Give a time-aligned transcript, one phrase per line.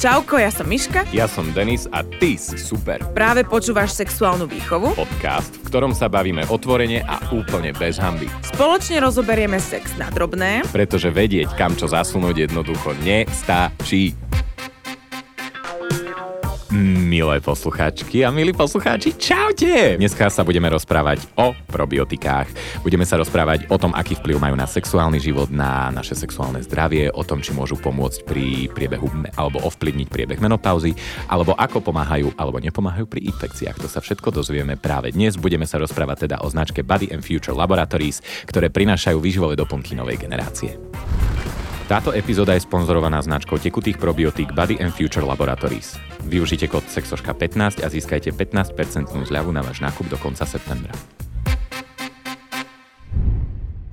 [0.00, 1.04] Čauko, ja som Miška.
[1.12, 3.04] Ja som Denis a ty si super.
[3.12, 4.96] Práve počúvaš sexuálnu výchovu.
[4.96, 8.24] Podcast, v ktorom sa bavíme otvorene a úplne bez hamby.
[8.48, 10.64] Spoločne rozoberieme sex na drobné.
[10.72, 14.16] Pretože vedieť, kam čo zasunúť jednoducho nestačí.
[16.70, 19.98] Milé poslucháčky a milí poslucháči, čaute!
[19.98, 22.46] Dneska sa budeme rozprávať o probiotikách.
[22.86, 27.10] Budeme sa rozprávať o tom, aký vplyv majú na sexuálny život, na naše sexuálne zdravie,
[27.10, 30.94] o tom, či môžu pomôcť pri priebehu alebo ovplyvniť priebeh menopauzy,
[31.26, 33.74] alebo ako pomáhajú alebo nepomáhajú pri infekciách.
[33.82, 35.34] To sa všetko dozvieme práve dnes.
[35.34, 40.22] Budeme sa rozprávať teda o značke Body and Future Laboratories, ktoré prinášajú výživové doplnky novej
[40.22, 40.78] generácie.
[41.90, 45.98] Táto epizóda je sponzorovaná značkou tekutých probiotík Body and Future Laboratories.
[46.22, 50.94] Využite kód SEXOŠKA15 a získajte 15% zľavu na váš nákup do konca septembra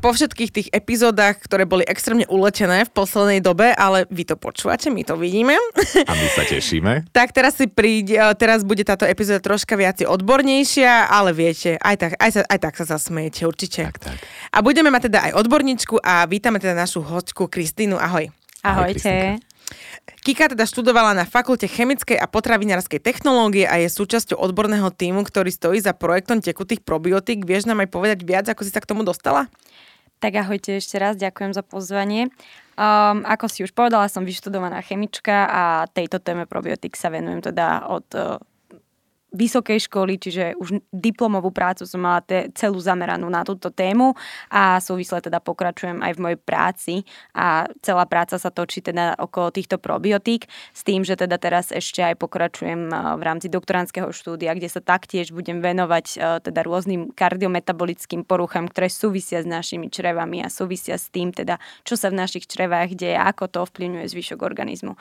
[0.07, 4.87] po všetkých tých epizódach, ktoré boli extrémne uletené v poslednej dobe, ale vy to počúvate,
[4.87, 5.59] my to vidíme.
[6.07, 7.03] A my sa tešíme.
[7.17, 12.11] tak teraz si príde, teraz bude táto epizóda troška viac odbornejšia, ale viete, aj tak,
[12.23, 13.91] aj, sa, aj tak sa zasmejete určite.
[13.91, 14.17] Tak, tak.
[14.55, 17.99] A budeme mať teda aj odborníčku a vítame teda našu hostku Kristínu.
[17.99, 18.31] Ahoj.
[18.63, 19.43] Ahojte.
[20.23, 25.51] Kika teda študovala na Fakulte chemickej a potravinárskej technológie a je súčasťou odborného týmu, ktorý
[25.51, 27.43] stojí za projektom tekutých probiotík.
[27.43, 29.51] Vieš nám aj povedať viac, ako si sa k tomu dostala?
[30.17, 32.33] Tak ahojte ešte raz, ďakujem za pozvanie.
[32.77, 37.85] Um, ako si už povedala, som vyštudovaná chemička a tejto téme probiotik sa venujem teda
[37.89, 38.41] od uh,
[39.37, 44.17] vysokej školy, čiže už diplomovú prácu som mala te, celú zameranú na túto tému
[44.49, 46.93] a súvisle teda pokračujem aj v mojej práci
[47.37, 52.01] a celá práca sa točí teda okolo týchto probiotík s tým, že teda teraz ešte
[52.01, 56.05] aj pokračujem v rámci doktorandského štúdia, kde sa taktiež budem venovať
[56.41, 61.93] teda rôznym kardiometabolickým poruchám, ktoré súvisia s našimi črevami a súvisia s tým teda, čo
[61.93, 64.97] sa v našich črevách deje, ako to ovplyvňuje zvyšok organizmu.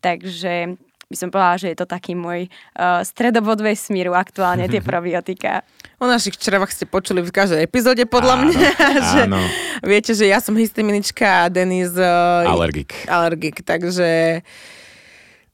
[0.00, 0.78] Takže
[1.10, 2.46] by som povedala, že je to taký môj
[2.78, 5.66] uh, stredobod vesmíru aktuálne, tie probiotika.
[5.98, 8.70] O našich črevách ste počuli v každej epizóde, podľa áno, mňa.
[9.10, 9.42] Že áno.
[9.82, 11.90] Viete, že ja som histaminička a Denis...
[11.98, 12.94] Uh, alergik.
[13.10, 14.40] Alergik, takže...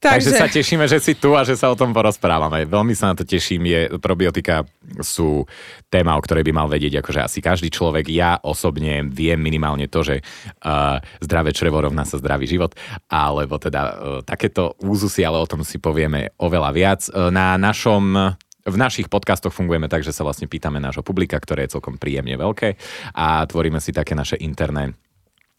[0.06, 0.30] Takže...
[0.30, 2.62] Takže sa tešíme, že si tu a že sa o tom porozprávame.
[2.62, 3.66] Veľmi sa na to teším.
[3.66, 4.62] Je, probiotika
[5.02, 5.42] sú
[5.90, 8.06] téma, o ktorej by mal vedieť akože asi každý človek.
[8.06, 12.78] Ja osobne viem minimálne to, že uh, zdravé črevo rovná sa zdravý život,
[13.10, 17.00] alebo teda uh, takéto úzusy, ale o tom si povieme oveľa viac.
[17.10, 18.36] Uh, na našom
[18.66, 22.34] v našich podcastoch fungujeme tak, že sa vlastne pýtame nášho publika, ktoré je celkom príjemne
[22.34, 22.74] veľké
[23.14, 24.90] a tvoríme si také naše interné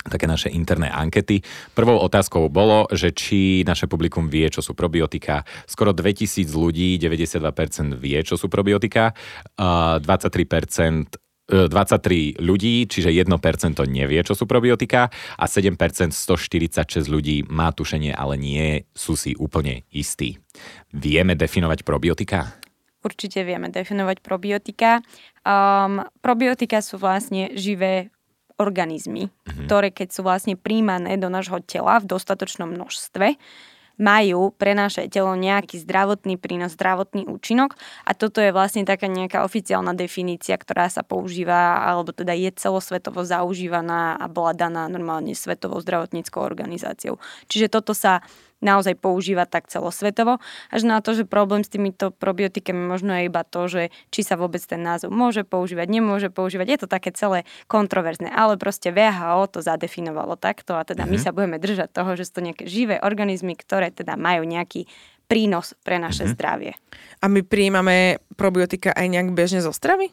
[0.09, 1.43] také naše interné ankety.
[1.75, 5.45] Prvou otázkou bolo, že či naše publikum vie, čo sú probiotika.
[5.67, 9.13] Skoro 2000 ľudí, 92% vie, čo sú probiotika,
[9.55, 13.31] 23% 23 ľudí, čiže 1%
[13.87, 15.07] nevie, čo sú probiotika
[15.39, 15.79] a 7%
[16.11, 20.43] 146 ľudí má tušenie, ale nie sú si úplne istí.
[20.91, 22.59] Vieme definovať probiotika?
[22.99, 24.99] Určite vieme definovať probiotika.
[25.47, 28.11] Um, probiotika sú vlastne živé
[28.57, 29.65] organizmy, mm-hmm.
[29.65, 33.37] ktoré keď sú vlastne príjmané do nášho tela v dostatočnom množstve,
[33.97, 37.73] majú pre naše telo nejaký zdravotný prínos, zdravotný účinok
[38.05, 43.25] a toto je vlastne taká nejaká oficiálna definícia, ktorá sa používa alebo teda je celosvetovo
[43.25, 47.17] zaužívaná a bola daná normálne Svetovou zdravotníckou organizáciou.
[47.49, 48.21] Čiže toto sa
[48.59, 50.41] naozaj používa tak celosvetovo.
[50.73, 54.33] Až na to, že problém s týmito probiotikami možno je iba to, že či sa
[54.33, 56.67] vôbec ten názov môže používať, nemôže používať.
[56.67, 61.13] Je to také celé kontroverzné, ale proste VHO to zadefinovalo takto a teda mm-hmm.
[61.13, 61.25] my mhm.
[61.25, 64.89] sa budeme držať toho, že sú to nejaké živé organizmy, ktoré teda majú nejaký
[65.27, 66.37] prínos pre naše mm-hmm.
[66.39, 66.73] zdravie.
[67.19, 70.09] A my prijímame probiotika aj nejak bežne zo stravy?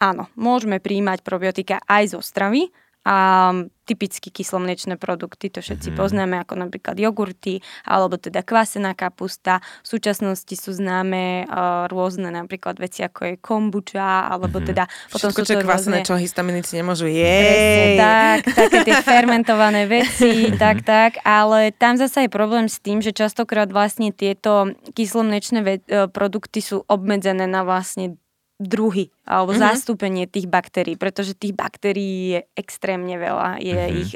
[0.00, 2.72] Áno, môžeme príjmať probiotika aj zo stravy,
[3.10, 3.50] a
[3.90, 5.98] typicky kyslomliečné produkty, to všetci mm-hmm.
[5.98, 9.58] poznáme, ako napríklad jogurty, alebo teda kvasená kapusta.
[9.82, 14.70] V súčasnosti sú známe uh, rôzne napríklad veci, ako je kombuča, alebo mm-hmm.
[14.70, 14.86] teda...
[15.10, 16.06] Potom Všetko, sú čo je kvasené, rôzne...
[16.06, 17.98] čo histaminici nemôžu jesť.
[17.98, 23.10] tak, také tie fermentované veci, tak, tak, ale tam zase je problém s tým, že
[23.10, 28.14] častokrát vlastne tieto kyslomliečné ve- e, produkty sú obmedzené na vlastne
[28.60, 29.66] druhy alebo mm-hmm.
[29.72, 33.56] zastúpenie tých baktérií, pretože tých baktérií je extrémne veľa.
[33.64, 34.00] Je mm-hmm.
[34.04, 34.12] ich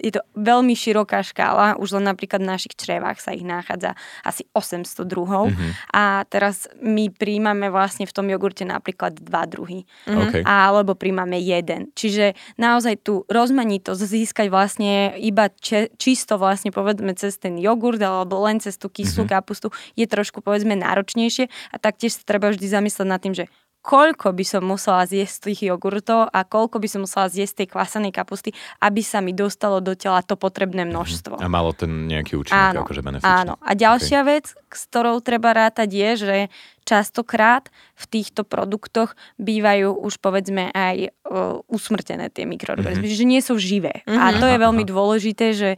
[0.00, 3.92] je to veľmi široká škála, už len napríklad v našich črevách sa ich nachádza
[4.24, 5.70] asi 800 druhov mm-hmm.
[5.92, 9.84] a teraz my príjmame vlastne v tom jogurte napríklad dva druhy.
[10.08, 10.20] Mm-hmm.
[10.32, 10.42] Okay.
[10.42, 11.92] Alebo príjmame jeden.
[11.92, 18.40] Čiže naozaj tú rozmanitosť získať vlastne iba če, čisto vlastne povedzme cez ten jogurt alebo
[18.48, 19.36] len cez tú kyslú mm-hmm.
[19.36, 23.46] kapustu je trošku povedzme náročnejšie a taktiež sa treba vždy zamyslieť nad tým, že
[23.80, 28.12] koľko by som musela zjesť tých jogurtov a koľko by som musela zjesť tej kvasanej
[28.12, 28.52] kapusty,
[28.84, 30.90] aby sa mi dostalo do tela to potrebné mhm.
[30.92, 31.34] množstvo.
[31.40, 33.28] A malo ten nejaký účinok, áno, akože benefičný.
[33.28, 33.54] Áno.
[33.60, 34.30] A ďalšia okay.
[34.36, 36.36] vec, s ktorou treba rátať je, že
[36.84, 43.20] častokrát v týchto produktoch bývajú už povedzme aj uh, usmrtené tie mikroorganizmy, mm-hmm.
[43.20, 44.04] že nie sú živé.
[44.04, 44.20] Mm-hmm.
[44.20, 45.70] A to je veľmi dôležité, že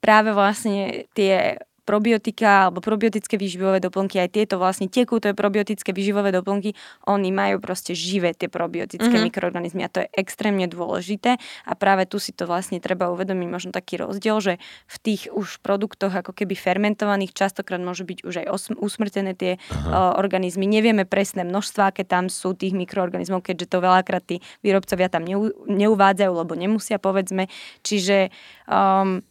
[0.00, 6.74] práve vlastne tie probiotika alebo probiotické výživové doplnky, aj tieto vlastne tekuté probiotické výživové doplnky,
[7.06, 9.30] oni majú proste živé tie probiotické mm-hmm.
[9.30, 13.70] mikroorganizmy a to je extrémne dôležité a práve tu si to vlastne treba uvedomiť možno
[13.70, 14.52] taký rozdiel, že
[14.90, 19.62] v tých už produktoch ako keby fermentovaných častokrát môžu byť už aj osm- usmrtené tie
[19.62, 20.66] uh, organizmy.
[20.66, 25.54] Nevieme presné množstva, aké tam sú tých mikroorganizmov, keďže to veľakrát tí výrobcovia tam neu-
[25.70, 27.46] neuvádzajú, lebo nemusia povedzme.
[27.86, 28.34] Čiže
[28.66, 29.22] um,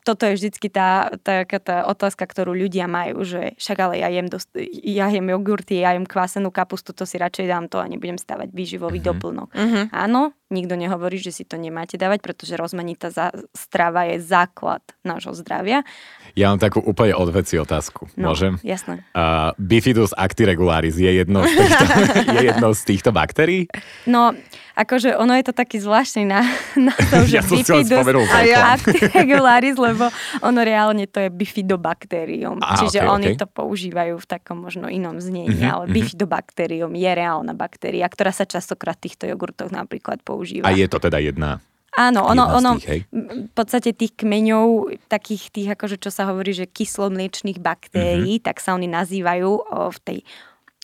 [0.00, 4.32] toto je vždycky tá, tá, tá otázka, ktorú ľudia majú, že však ale ja jem,
[4.32, 4.48] dost,
[4.84, 8.48] ja jem jogurty, ja jem kvásenú kapustu, to si radšej dám to a nebudem stavať
[8.50, 9.10] výživový mm-hmm.
[9.12, 9.48] doplnok.
[9.52, 9.84] Mm-hmm.
[9.92, 15.36] Áno, nikto nehovorí, že si to nemáte dávať, pretože rozmanitá za, strava je základ nášho
[15.36, 15.86] zdravia.
[16.34, 18.10] Ja mám takú úplne odveci otázku.
[18.16, 18.58] No, Môžem?
[18.64, 19.06] Jasné.
[19.14, 21.84] Uh, Bifidus actiregularis je jednou z týchto,
[22.36, 23.68] je jednou z týchto baktérií?
[24.08, 24.32] No,
[24.78, 26.40] akože ono je to taký zvláštny na,
[26.78, 29.99] na to, že ja Bifidus actiregularis, lebo
[30.40, 32.62] ono reálne to je bifidobakterium.
[32.62, 33.40] Aha, čiže okay, oni okay.
[33.42, 35.96] to používajú v takom možno inom znení, mm-hmm, ale mm-hmm.
[36.00, 40.64] bifidobakterium je reálna baktéria, ktorá sa častokrát v týchto jogurtoch napríklad používa.
[40.64, 41.60] A je to teda jedna
[41.98, 46.70] Áno, ono, ono tých, v podstate tých kmeňov, takých tých, akože čo sa hovorí, že
[46.70, 48.46] kyslomliečných baktérií, mm-hmm.
[48.46, 50.18] tak sa oni nazývajú o, v tej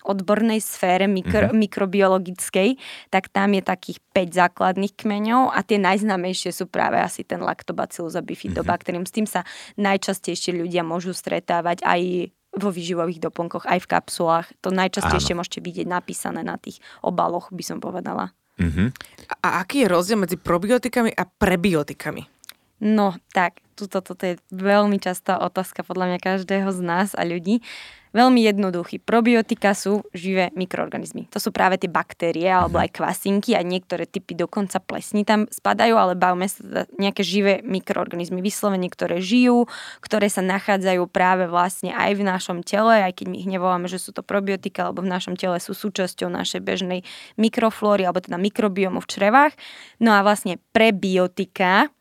[0.07, 1.59] odbornej sfére mikro, mm-hmm.
[1.59, 2.79] mikrobiologickej,
[3.11, 8.15] tak tam je takých 5 základných kmeňov a tie najznámejšie sú práve asi ten lactobacillus
[8.15, 9.03] a bifidobacterium.
[9.03, 9.13] Mm-hmm.
[9.13, 9.43] S tým sa
[9.77, 14.47] najčastejšie ľudia môžu stretávať aj vo výživových doplnkoch, aj v kapsulách.
[14.65, 15.45] To najčastejšie Áno.
[15.45, 18.33] môžete vidieť napísané na tých obaloch, by som povedala.
[18.57, 18.89] Mm-hmm.
[19.45, 22.25] A aký je rozdiel medzi probiotikami a prebiotikami?
[22.81, 27.65] No, tak, toto, toto je veľmi častá otázka podľa mňa každého z nás a ľudí.
[28.17, 28.97] Veľmi jednoduchý.
[29.05, 31.29] Probiotika sú živé mikroorganizmy.
[31.29, 35.93] To sú práve tie baktérie alebo aj kvasinky a niektoré typy dokonca plesní tam spadajú,
[36.01, 39.69] ale bavíme sa nejaké živé mikroorganizmy, vyslovene, ktoré žijú,
[40.01, 44.01] ktoré sa nachádzajú práve vlastne aj v našom tele, aj keď my ich nevoláme, že
[44.01, 47.05] sú to probiotika, alebo v našom tele sú súčasťou našej bežnej
[47.37, 49.53] mikroflóry alebo teda mikrobiomu v črevách.
[50.01, 51.93] No a vlastne prebiotika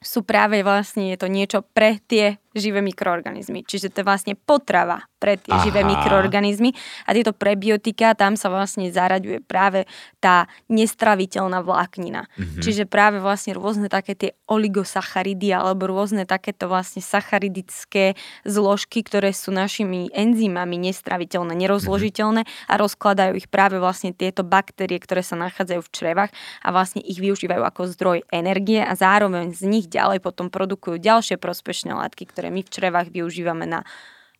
[0.00, 3.66] sú práve vlastne je to niečo pre tie živé mikroorganizmy.
[3.66, 5.64] Čiže to je vlastne potrava pre tie Aha.
[5.64, 6.76] živé mikroorganizmy
[7.08, 9.88] a tieto prebiotika, tam sa vlastne zaraďuje práve
[10.20, 12.28] tá nestraviteľná vláknina.
[12.36, 12.60] Mm-hmm.
[12.60, 19.48] Čiže práve vlastne rôzne také tie oligosacharidy alebo rôzne takéto vlastne sacharidické zložky, ktoré sú
[19.48, 22.68] našimi enzymami nestraviteľné, nerozložiteľné mm-hmm.
[22.68, 26.30] a rozkladajú ich práve vlastne tieto baktérie, ktoré sa nachádzajú v črevách
[26.60, 31.40] a vlastne ich využívajú ako zdroj energie a zároveň z nich ďalej potom produkujú ďalšie
[31.40, 33.84] prospešné látky, ktoré my v črevách využívame na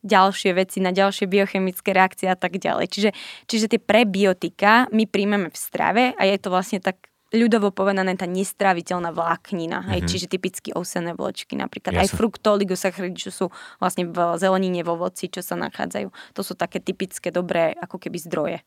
[0.05, 2.93] ďalšie veci, na ďalšie biochemické reakcie a tak ďalej.
[2.93, 3.09] Čiže,
[3.49, 8.29] čiže tie prebiotika my príjmeme v strave a je to vlastne tak ľudovo povedané tá
[8.29, 9.93] nestraviteľná vláknina, mm-hmm.
[9.97, 10.07] aj, mhm.
[10.07, 11.97] čiže typicky ovsené vločky napríklad.
[11.97, 12.05] Jasne.
[12.05, 13.45] Aj fruktoligosacharidy, čo sú
[13.81, 16.07] vlastne v zelenine, vo voci, čo sa nachádzajú.
[16.37, 18.59] To sú také typické dobré ako keby zdroje.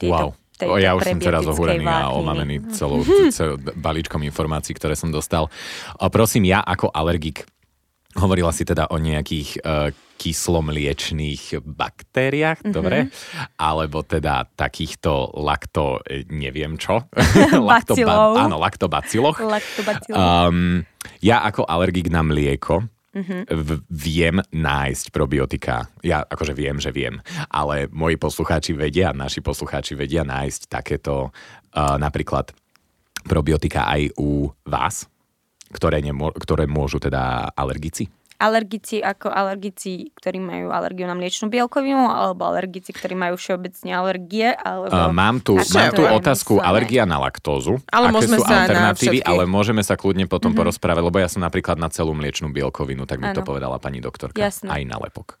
[0.00, 0.48] Tieto, wow.
[0.60, 3.00] O, ja už som teraz ohúrený a omamený celou,
[3.36, 5.48] celou balíčkom informácií, ktoré som dostal.
[5.96, 7.48] A prosím, ja ako alergik
[8.18, 12.76] Hovorila si teda o nejakých uh, kyslomliečných baktériách, mm-hmm.
[12.76, 13.08] dobre?
[13.56, 17.08] Alebo teda takýchto lakto, e, neviem čo.
[17.70, 18.36] Lactobacilov.
[18.36, 19.40] áno, laktobaciloch.
[20.12, 20.84] Um,
[21.24, 22.84] ja ako alergik na mlieko
[23.16, 23.40] mm-hmm.
[23.48, 25.88] v- viem nájsť probiotika.
[26.04, 27.24] Ja akože viem, že viem.
[27.48, 32.52] Ale moji poslucháči vedia, naši poslucháči vedia nájsť takéto uh, napríklad
[33.24, 35.08] probiotika aj u vás
[35.70, 38.10] ktoré, nemô- ktoré môžu teda alergici?
[38.40, 44.56] alergici ako alergici, ktorí majú alergiu na mliečnú bielkovinu, alebo alergici, ktorí majú všeobecne alergie.
[44.56, 44.88] Alebo...
[44.88, 46.68] Uh, mám tu, mám tu otázku myslené.
[46.72, 47.84] alergia na laktózu.
[47.92, 50.64] Ale Aké môžeme sú sa alternatívy, ale môžeme sa kľudne potom uh-huh.
[50.64, 53.36] porozprávať, lebo ja som napríklad na celú mliečnú bielkovinu, tak mi ano.
[53.36, 54.40] to povedala pani doktorka.
[54.40, 54.72] Jasne.
[54.72, 55.36] Aj na lepok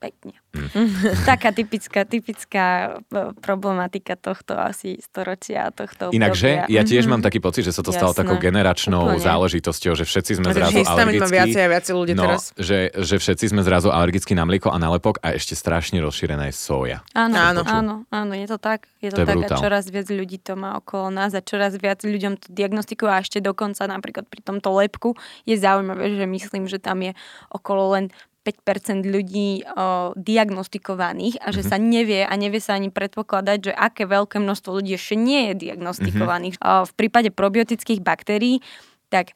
[0.00, 0.32] pekne.
[0.56, 0.72] Mm.
[1.30, 7.20] Taká typická, typická e, problematika tohto asi storočia, tohto Inakže, ja tiež mm-hmm.
[7.20, 8.24] mám taký pocit, že sa to stalo Jasné.
[8.24, 9.20] takou generačnou Úplne.
[9.20, 11.36] záležitosťou, že všetci sme zrazu alergickí.
[11.36, 12.56] viacej a viacej ľudí no, teraz.
[12.56, 16.48] Že, že všetci sme zrazu alergickí na mlieko a na lepok a ešte strašne rozšírená
[16.48, 17.04] je soja.
[17.12, 18.88] Áno, áno, áno, áno, je to tak.
[19.04, 21.76] Je to, to tak je a čoraz viac ľudí to má okolo nás a čoraz
[21.76, 25.12] viac ľuďom to diagnostikujú a ešte dokonca napríklad pri tomto lepku
[25.44, 27.12] je zaujímavé, že myslím, že tam je
[27.52, 28.29] okolo len 5%
[29.04, 31.70] ľudí o, diagnostikovaných a že mm-hmm.
[31.70, 35.70] sa nevie a nevie sa ani predpokladať, že aké veľké množstvo ľudí ešte nie je
[35.70, 36.56] diagnostikovaných.
[36.58, 36.82] Mm-hmm.
[36.82, 38.62] O, v prípade probiotických baktérií,
[39.10, 39.34] tak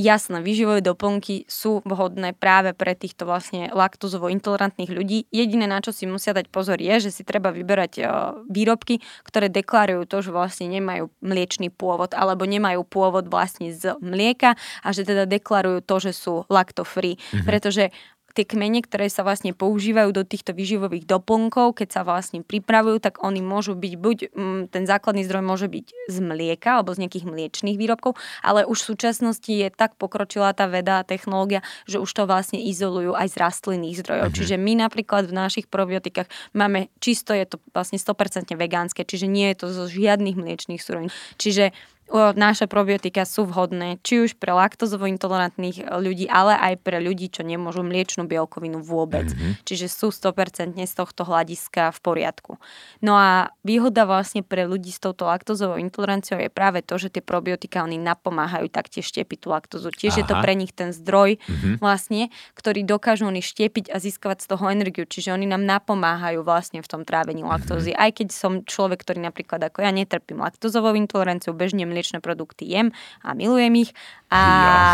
[0.00, 5.28] Jasné, výživové doplnky sú vhodné práve pre týchto vlastne laktozovo intolerantných ľudí.
[5.28, 8.00] Jediné, na čo si musia dať pozor, je, že si treba vyberať
[8.48, 14.56] výrobky, ktoré deklarujú to, že vlastne nemajú mliečný pôvod alebo nemajú pôvod vlastne z mlieka
[14.80, 17.20] a že teda deklarujú to, že sú lacto-free.
[17.20, 17.44] Mm-hmm.
[17.44, 17.92] Pretože
[18.34, 23.22] tie kmene, ktoré sa vlastne používajú do týchto výživových doplnkov, keď sa vlastne pripravujú, tak
[23.22, 27.26] oni môžu byť, buď mm, ten základný zdroj môže byť z mlieka alebo z nejakých
[27.26, 32.10] mliečných výrobkov, ale už v súčasnosti je tak pokročilá tá veda a technológia, že už
[32.10, 34.28] to vlastne izolujú aj z rastlinných zdrojov.
[34.30, 34.36] Mhm.
[34.36, 39.52] Čiže my napríklad v našich probiotikách máme čisto, je to vlastne 100% vegánske, čiže nie
[39.52, 41.10] je to zo žiadnych mliečných surovín.
[41.36, 41.72] Čiže
[42.12, 47.46] naše probiotika sú vhodné či už pre laktozovo intolerantných ľudí, ale aj pre ľudí, čo
[47.46, 49.30] nemôžu mliečnú bielkovinu vôbec.
[49.30, 49.62] Mm-hmm.
[49.62, 52.52] Čiže sú 100% z tohto hľadiska v poriadku.
[52.98, 57.22] No a výhoda vlastne pre ľudí s touto laktozovou intoleranciou je práve to, že tie
[57.22, 59.94] probiotika oni napomáhajú taktiež štiepiť tú laktozu.
[59.94, 60.20] Tiež Aha.
[60.20, 61.78] je to pre nich ten zdroj mm-hmm.
[61.78, 65.06] vlastne, ktorý dokážu oni štiepiť a získavať z toho energiu.
[65.06, 67.94] Čiže oni nám napomáhajú vlastne v tom trávení laktózy.
[67.94, 68.02] Mm-hmm.
[68.02, 72.96] Aj keď som človek, ktorý napríklad ako ja netrpím laktozovou intoleranciou, bežne mliečne produkty jem
[73.20, 73.92] a milujem ich.
[74.32, 74.40] A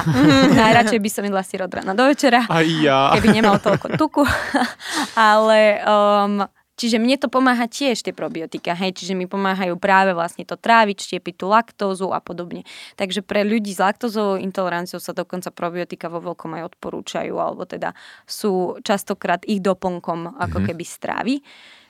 [0.02, 0.50] ja.
[0.66, 3.14] najradšej by som jedla si od rána do večera, a ja.
[3.14, 4.26] keby nemal toľko tuku.
[5.14, 6.42] Ale um,
[6.76, 11.08] Čiže mne to pomáha tiež tie probiotika, hej, čiže mi pomáhajú práve vlastne to tráviť,
[11.08, 12.68] štiepiť tú laktózu a podobne.
[13.00, 17.96] Takže pre ľudí s laktózovou intoleranciou sa dokonca probiotika vo veľkom aj odporúčajú, alebo teda
[18.28, 20.68] sú častokrát ich doplnkom ako mm-hmm.
[20.68, 21.34] keby strávy.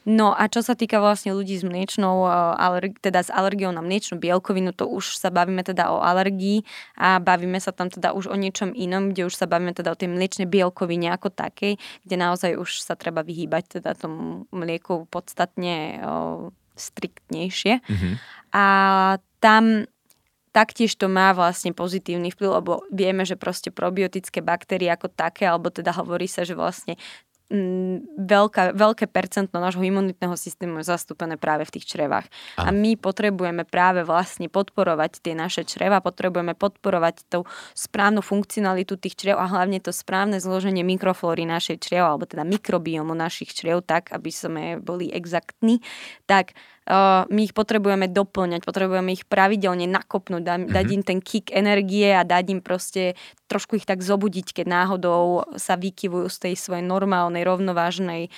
[0.06, 4.22] No a čo sa týka vlastne ľudí s mliečnou, eh, teda s alergiou na mliečnú
[4.22, 6.62] bielkovinu, to už sa bavíme teda o alergii
[6.94, 9.98] a bavíme sa tam teda už o niečom inom, kde už sa bavíme teda o
[9.98, 11.75] tej mliečnej bielkovine ako takej,
[12.06, 17.82] kde naozaj už sa treba vyhýbať teda tomu mlieku podstatne eh, striktnejšie.
[17.82, 18.14] Mm-hmm.
[18.54, 18.64] A
[19.42, 19.90] tam
[20.56, 25.68] taktiež to má vlastne pozitívny vplyv, lebo vieme, že proste probiotické baktérie ako také, alebo
[25.68, 26.96] teda hovorí sa, že vlastne
[27.46, 32.26] veľká, veľké percento nášho imunitného systému je zastúpené práve v tých črevách.
[32.58, 32.68] A.
[32.68, 37.46] a my potrebujeme práve vlastne podporovať tie naše čreva, potrebujeme podporovať tú
[37.78, 43.14] správnu funkcionalitu tých črev a hlavne to správne zloženie mikroflóry našej čreva, alebo teda mikrobiomu
[43.14, 45.78] našich črev, tak, aby sme boli exaktní,
[46.26, 46.58] tak
[47.26, 50.75] my ich potrebujeme doplňať, potrebujeme ich pravidelne nakopnúť, dať, mm-hmm.
[50.75, 53.19] dať im ten kick energie a dať im proste
[53.50, 58.31] trošku ich tak zobudiť, keď náhodou sa vykyvujú z tej svojej normálnej, rovnovážnej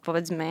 [0.00, 0.48] povedzme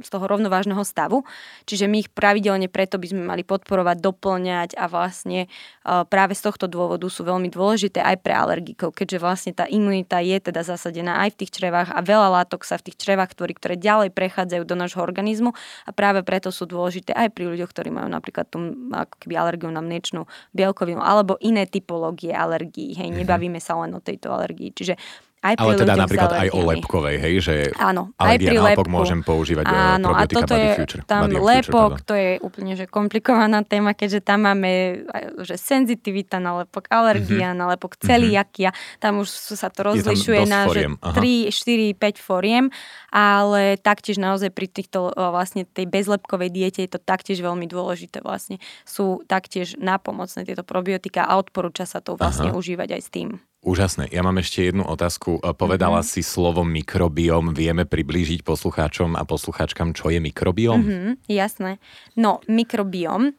[0.00, 1.26] z toho rovnovážneho stavu.
[1.66, 5.50] Čiže my ich pravidelne preto by sme mali podporovať, doplňať a vlastne
[5.84, 10.38] práve z tohto dôvodu sú veľmi dôležité aj pre alergikov, keďže vlastne tá imunita je
[10.38, 13.74] teda zasadená aj v tých črevách a veľa látok sa v tých črevách, ktoré, ktoré
[13.74, 15.50] ďalej prechádzajú do nášho organizmu
[15.84, 18.62] a práve preto sú dôležité aj pri ľuďoch, ktorí majú napríklad tú
[18.94, 22.94] ako keby alergiu na mliečnú bielkovinu alebo iné typológie alergií.
[22.94, 23.16] Hej, mhm.
[23.24, 24.70] nebavíme sa len o tejto alergii.
[24.70, 24.94] Čiže
[25.40, 28.92] aj pri Ale teda napríklad aj o lepkovej, hej, že áno, aj pri lepku.
[28.92, 31.02] môžem používať eh, áno, a toto je, Future.
[31.08, 35.00] Tam lepok, Future, to je úplne že komplikovaná téma, keďže tam máme
[35.40, 37.60] že senzitivita na lepok, alergia mm-hmm.
[37.60, 39.00] na lepok, celiakia, mm-hmm.
[39.00, 42.68] tam už sa to rozlišuje na že 3, 4, 5 foriem,
[43.08, 48.60] ale taktiež naozaj pri týchto vlastne tej bezlepkovej diete je to taktiež veľmi dôležité vlastne.
[48.84, 52.56] Sú taktiež napomocné tieto probiotika a odporúča sa to vlastne Aha.
[52.60, 53.28] užívať aj s tým.
[53.60, 54.08] Úžasné.
[54.08, 55.36] Ja mám ešte jednu otázku.
[55.44, 56.16] E, povedala mm-hmm.
[56.16, 57.52] si slovo mikrobióm.
[57.52, 60.80] Vieme priblížiť poslucháčom a poslucháčkam, čo je mikrobióm?
[60.80, 61.76] Mm-hmm, jasné.
[62.16, 63.36] No, mikrobióm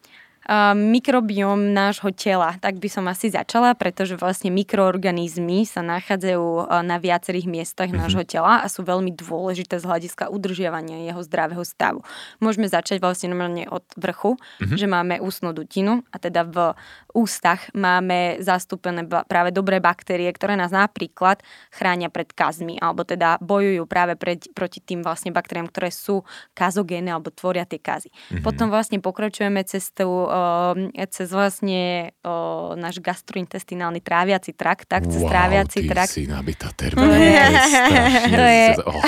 [0.74, 2.58] mikrobióm nášho tela.
[2.58, 8.02] Tak by som asi začala, pretože vlastne mikroorganizmy sa nachádzajú na viacerých miestach mm-hmm.
[8.02, 12.02] nášho tela a sú veľmi dôležité z hľadiska udržiavania jeho zdravého stavu.
[12.42, 14.76] Môžeme začať vlastne normálne od vrchu, mm-hmm.
[14.78, 16.74] že máme ústnu dutinu a teda v
[17.14, 21.38] ústach máme zastúpené práve dobré baktérie, ktoré nás napríklad
[21.70, 27.14] chránia pred kazmi, alebo teda bojujú práve pred, proti tým vlastne baktériám, ktoré sú kazogéne
[27.14, 28.10] alebo tvoria tie kazy.
[28.10, 28.42] Mm-hmm.
[28.42, 30.31] Potom vlastne pokračujeme cez tú
[31.12, 36.12] cez vlastne o, náš gastrointestinálny tráviaci trakt, tak cez wow, tráviaci ty trakt.
[36.12, 37.04] si nabitá termín.
[38.32, 39.02] To je, oh,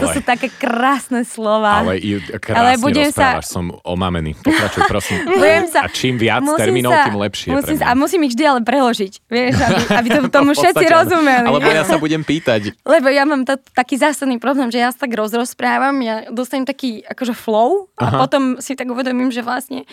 [0.00, 1.84] to sú také krásne slova.
[1.84, 2.00] Ale,
[2.40, 3.38] krásne Ale budem sa...
[3.44, 4.32] som omamený.
[4.40, 5.18] Pokračuj, prosím.
[5.72, 5.84] sa...
[5.84, 7.04] A čím viac termínov, sa...
[7.10, 7.48] tým lepšie.
[7.52, 7.84] Musím sa...
[7.90, 11.46] A musím ich vždy ale preložiť, vieš, aby, aby to tomu všetci rozumeli.
[11.46, 12.72] Alebo ja sa budem pýtať.
[12.82, 17.04] Lebo ja mám t- taký zásadný problém, že ja sa tak rozrozprávam, ja dostanem taký
[17.04, 18.18] akože flow a Aha.
[18.24, 19.84] potom si tak uvedomím, že vlastne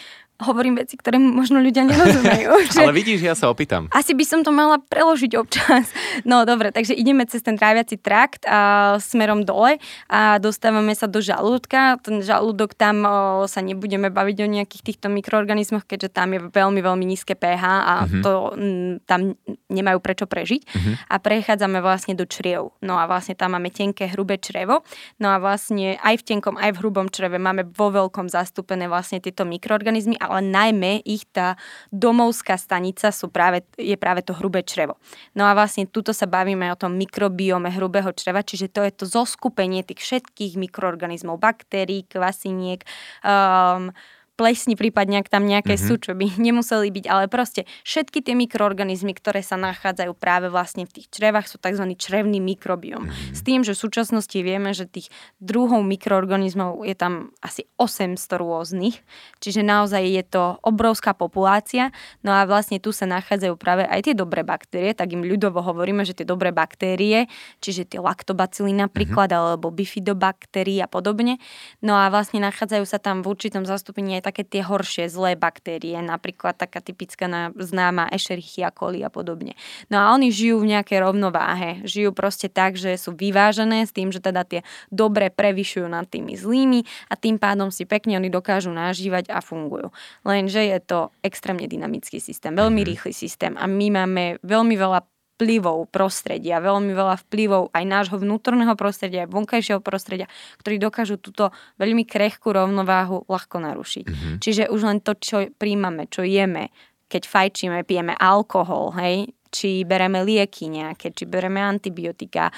[0.42, 2.50] hovorím veci, ktoré možno ľudia nerozumejú.
[2.82, 3.86] Ale vidíš, ja sa opýtam.
[3.94, 5.94] Asi by som to mala preložiť občas.
[6.26, 9.78] No dobre, takže ideme cez ten tráviaci trakt a smerom dole
[10.10, 12.02] a dostávame sa do žalúdka.
[12.02, 13.10] Ten žalúdok tam o,
[13.46, 17.94] sa nebudeme baviť o nejakých týchto mikroorganizmoch, keďže tam je veľmi, veľmi nízke pH a
[18.04, 18.24] uh-huh.
[18.26, 19.38] to m, tam
[19.70, 20.62] nemajú prečo prežiť.
[20.66, 20.94] Uh-huh.
[21.14, 22.74] A prechádzame vlastne do čriev.
[22.82, 24.82] No a vlastne tam máme tenké, hrubé črevo.
[25.22, 29.22] No a vlastne aj v tenkom, aj v hrubom čreve máme vo veľkom zastúpené vlastne
[29.22, 31.60] tieto mikroorganizmy ale najmä ich tá
[31.92, 34.98] domovská stanica sú práve, je práve to hrubé črevo.
[35.36, 39.06] No a vlastne tuto sa bavíme o tom mikrobiome hrubého čreva, čiže to je to
[39.06, 42.86] zoskupenie tých všetkých mikroorganizmov, baktérií, kvasiniek,
[43.22, 43.92] um,
[44.34, 45.88] plesni, prípadne ak tam nejaké mm-hmm.
[45.88, 50.90] sú, čo by nemuseli byť, ale proste všetky tie mikroorganizmy, ktoré sa nachádzajú práve vlastne
[50.90, 51.86] v tých črevách, sú tzv.
[51.94, 53.06] črevný mikrobiom.
[53.08, 53.34] Mm-hmm.
[53.38, 59.06] S tým, že v súčasnosti vieme, že tých druhov mikroorganizmov je tam asi 800 rôznych,
[59.38, 61.94] čiže naozaj je to obrovská populácia,
[62.26, 66.02] no a vlastne tu sa nachádzajú práve aj tie dobré baktérie, tak im ľudovo hovoríme,
[66.02, 67.30] že tie dobré baktérie,
[67.62, 69.42] čiže tie laktobacily napríklad, mm-hmm.
[69.54, 71.38] alebo bifidobaktérie a podobne,
[71.86, 76.56] no a vlastne nachádzajú sa tam v určitom zastúpení také tie horšie, zlé baktérie, napríklad
[76.56, 77.28] taká typická
[77.60, 79.60] známa Escherichia coli a podobne.
[79.92, 81.84] No a oni žijú v nejakej rovnováhe.
[81.84, 86.40] Žijú proste tak, že sú vyvážené s tým, že teda tie dobre prevyšujú nad tými
[86.40, 89.92] zlými a tým pádom si pekne oni dokážu nažívať a fungujú.
[90.24, 92.90] Lenže je to extrémne dynamický systém, veľmi mm-hmm.
[92.96, 98.78] rýchly systém a my máme veľmi veľa vplyvov prostredia, veľmi veľa vplyvov aj nášho vnútorného
[98.78, 100.30] prostredia, aj vonkajšieho prostredia,
[100.62, 101.50] ktorí dokážu túto
[101.82, 104.06] veľmi krehkú rovnováhu ľahko narušiť.
[104.06, 104.36] Mm-hmm.
[104.40, 106.70] Čiže už len to, čo príjmame, čo jeme,
[107.10, 112.50] keď fajčíme, pijeme alkohol, hej, či bereme lieky nejaké, či bereme antibiotika,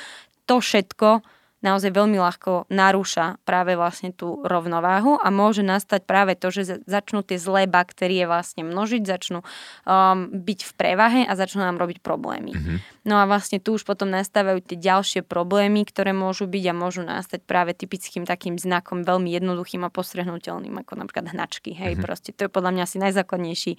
[0.47, 1.34] to všetko
[1.65, 7.25] naozaj veľmi ľahko narúša práve vlastne tú rovnováhu a môže nastať práve to, že začnú
[7.25, 12.53] tie zlé baktérie vlastne množiť, začnú um, byť v prevahe a začnú nám robiť problémy.
[12.53, 12.77] Mm-hmm.
[13.09, 17.01] No a vlastne tu už potom nastávajú tie ďalšie problémy, ktoré môžu byť a môžu
[17.01, 21.73] nastať práve typickým takým znakom veľmi jednoduchým a postrehnutelným, ako napríklad hnačky.
[21.73, 22.05] Hej, mm-hmm.
[22.05, 23.73] proste to je podľa mňa asi najzákladnejší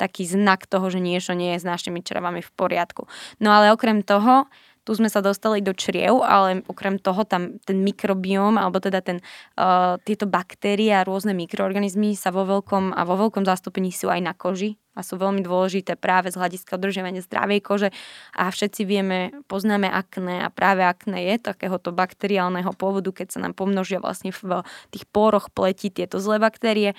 [0.00, 3.04] taký znak toho, že niečo nie je s našimi črevami v poriadku.
[3.40, 4.48] No ale okrem toho,
[4.86, 9.18] tu sme sa dostali do čriev, ale okrem toho tam ten mikrobióm, alebo teda ten,
[9.58, 14.22] uh, tieto baktérie a rôzne mikroorganizmy sa vo veľkom a vo veľkom zastúpení sú aj
[14.22, 17.88] na koži a sú veľmi dôležité práve z hľadiska udržiavania zdravej kože.
[18.32, 23.52] A všetci vieme, poznáme akné a práve akné je takéhoto bakteriálneho pôvodu, keď sa nám
[23.52, 26.96] pomnožia vlastne v tých poroch pleti tieto zlé baktérie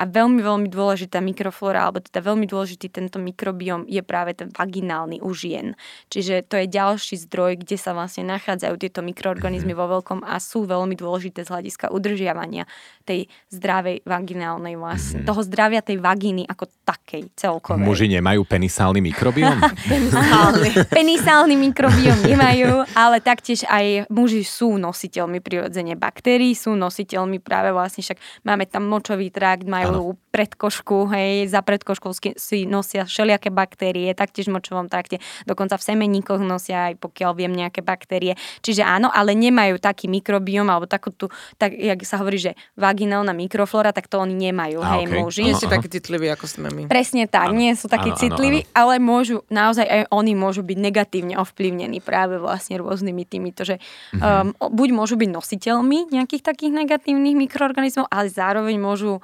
[0.00, 5.20] a veľmi, veľmi dôležitá mikroflora, alebo teda veľmi dôležitý tento mikrobióm je práve ten vaginálny
[5.20, 5.76] u žien.
[6.08, 10.64] Čiže to je ďalší zdroj, kde sa vlastne nachádzajú tieto mikroorganizmy vo veľkom a sú
[10.64, 12.64] veľmi dôležité z hľadiska udržiavania
[13.04, 15.28] tej zdravej vaginálnej vlastne, mm.
[15.28, 17.84] toho zdravia tej vagíny ako takej celkovej.
[17.84, 19.60] Muži nemajú penisálny mikrobióm?
[19.92, 20.70] penisálny.
[20.88, 28.00] penisálny mikrobióm nemajú, ale taktiež aj muži sú nositeľmi prirodzene baktérií, sú nositeľmi práve vlastne
[28.00, 28.16] však
[28.48, 34.46] máme tam močový trakt, majú majú predkošku, hej, za predkoškou si nosia všelijaké baktérie, taktiež
[34.46, 38.38] v močovom trakte, dokonca v semeníkoch nosia aj pokiaľ viem nejaké baktérie.
[38.62, 41.26] Čiže áno, ale nemajú taký mikrobióm, alebo takú tu,
[41.58, 45.18] tak jak sa hovorí, že vaginálna mikroflora, tak to oni nemajú, A, hej, okay.
[45.18, 45.42] muži.
[45.50, 46.82] Nie sú takí citliví, ako sme my.
[46.86, 47.58] Presne tak, ano.
[47.58, 48.78] nie sú takí citliví, ano, ano.
[48.78, 53.82] ale môžu, naozaj aj oni môžu byť negatívne ovplyvnení práve vlastne rôznymi týmito, že
[54.14, 54.54] mm-hmm.
[54.56, 59.18] um, buď môžu byť nositeľmi nejakých takých negatívnych mikroorganizmov, ale zároveň môžu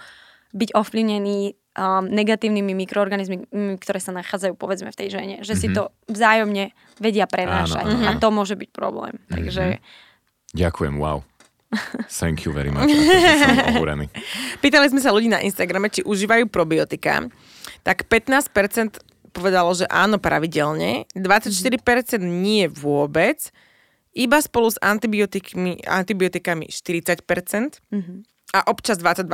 [0.56, 3.44] byť ovplyvnení um, negatívnymi mikroorganizmy,
[3.78, 5.36] ktoré sa nachádzajú povedzme v tej žene.
[5.44, 5.60] Že mm-hmm.
[5.60, 5.74] si mhm.
[5.76, 6.64] to vzájomne
[6.96, 8.08] vedia prenášať áno, áno.
[8.08, 9.20] a to môže byť problém.
[9.20, 9.32] Mm-hmm.
[9.36, 9.62] Takže...
[10.56, 11.20] Ďakujem, wow.
[12.22, 12.88] Thank you very much.
[14.64, 17.28] Pýtali sme sa ľudí na Instagrame, či užívajú probiotika.
[17.84, 19.02] Tak 15%
[19.36, 23.52] povedalo, že áno pravidelne, 24% nie vôbec,
[24.16, 27.20] iba spolu s antibiotikami, antibiotikami 40%.
[27.92, 29.28] Mm-hmm a občas 22%.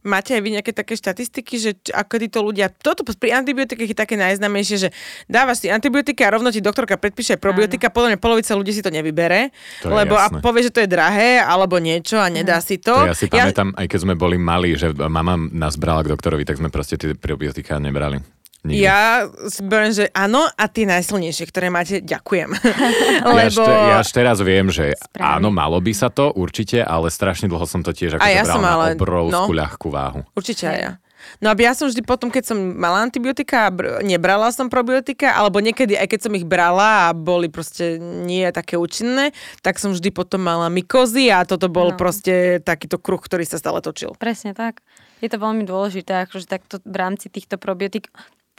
[0.00, 4.16] Máte aj vy nejaké také štatistiky, že ako títo ľudia, toto pri antibiotikách je také
[4.16, 4.88] najznamejšie, že
[5.28, 8.88] dávaš si antibiotika a rovno ti doktorka predpíše probiotika, podľa mňa polovica ľudí si to
[8.88, 9.52] nevybere,
[9.84, 12.64] to lebo a povie, že to je drahé alebo niečo a nedá mm.
[12.64, 12.96] si to.
[12.96, 13.84] to ja si pamätám, ja...
[13.84, 17.12] aj keď sme boli malí, že mama nás brala k doktorovi, tak sme proste tie
[17.12, 18.39] probiotika nebrali.
[18.60, 18.84] Nikdy.
[18.84, 22.52] Ja si beriem, že áno a tie najsilnejšie, ktoré máte, ďakujem.
[23.24, 23.40] Lebo...
[23.40, 25.40] Ja, ešte, ja až teraz viem, že Správne.
[25.40, 28.60] áno, malo by sa to určite, ale strašne dlho som to tiež ako ja som
[28.60, 28.92] ale...
[28.92, 30.20] na obrovskú no, ľahkú váhu.
[30.36, 30.92] Určite aj ja.
[31.40, 35.36] No a ja som vždy potom, keď som mala antibiotika a br- nebrala som probiotika,
[35.36, 39.92] alebo niekedy aj keď som ich brala a boli proste nie také účinné, tak som
[39.92, 41.98] vždy potom mala mykozy a toto bol no.
[42.00, 44.16] proste takýto kruh, ktorý sa stále točil.
[44.16, 44.80] Presne tak.
[45.20, 48.08] Je to veľmi dôležité, akože takto v rámci týchto probiotik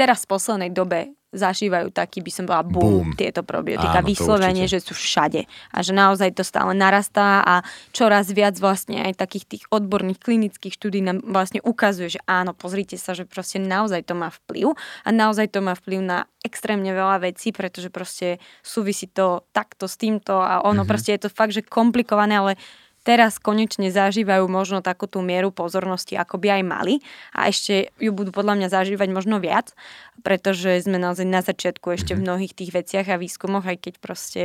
[0.02, 3.10] teraz v poslednej dobe zažívajú taký, by som bola boom, boom.
[3.16, 4.04] tieto probiotika.
[4.04, 5.48] Áno, vyslovene, že sú všade.
[5.72, 7.56] A že naozaj to stále narastá a
[7.96, 13.00] čoraz viac vlastne aj takých tých odborných klinických štúdí nám vlastne ukazuje, že áno, pozrite
[13.00, 14.76] sa, že proste naozaj to má vplyv
[15.08, 19.96] a naozaj to má vplyv na extrémne veľa vecí, pretože proste súvisí to takto s
[19.96, 20.90] týmto a ono mm-hmm.
[20.90, 22.54] proste je to fakt, že komplikované, ale
[23.02, 26.96] teraz konečne zažívajú možno takú tú mieru pozornosti, ako by aj mali
[27.34, 29.74] a ešte ju budú podľa mňa zažívať možno viac,
[30.22, 32.26] pretože sme naozaj na začiatku ešte v mhm.
[32.30, 34.44] mnohých tých veciach a výskumoch, aj keď proste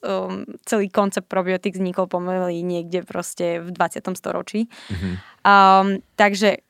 [0.00, 4.16] um, celý koncept probiotik vznikol pomaly niekde proste v 20.
[4.16, 4.66] storočí.
[4.66, 5.14] Mm-hmm.
[5.44, 6.64] Um, takže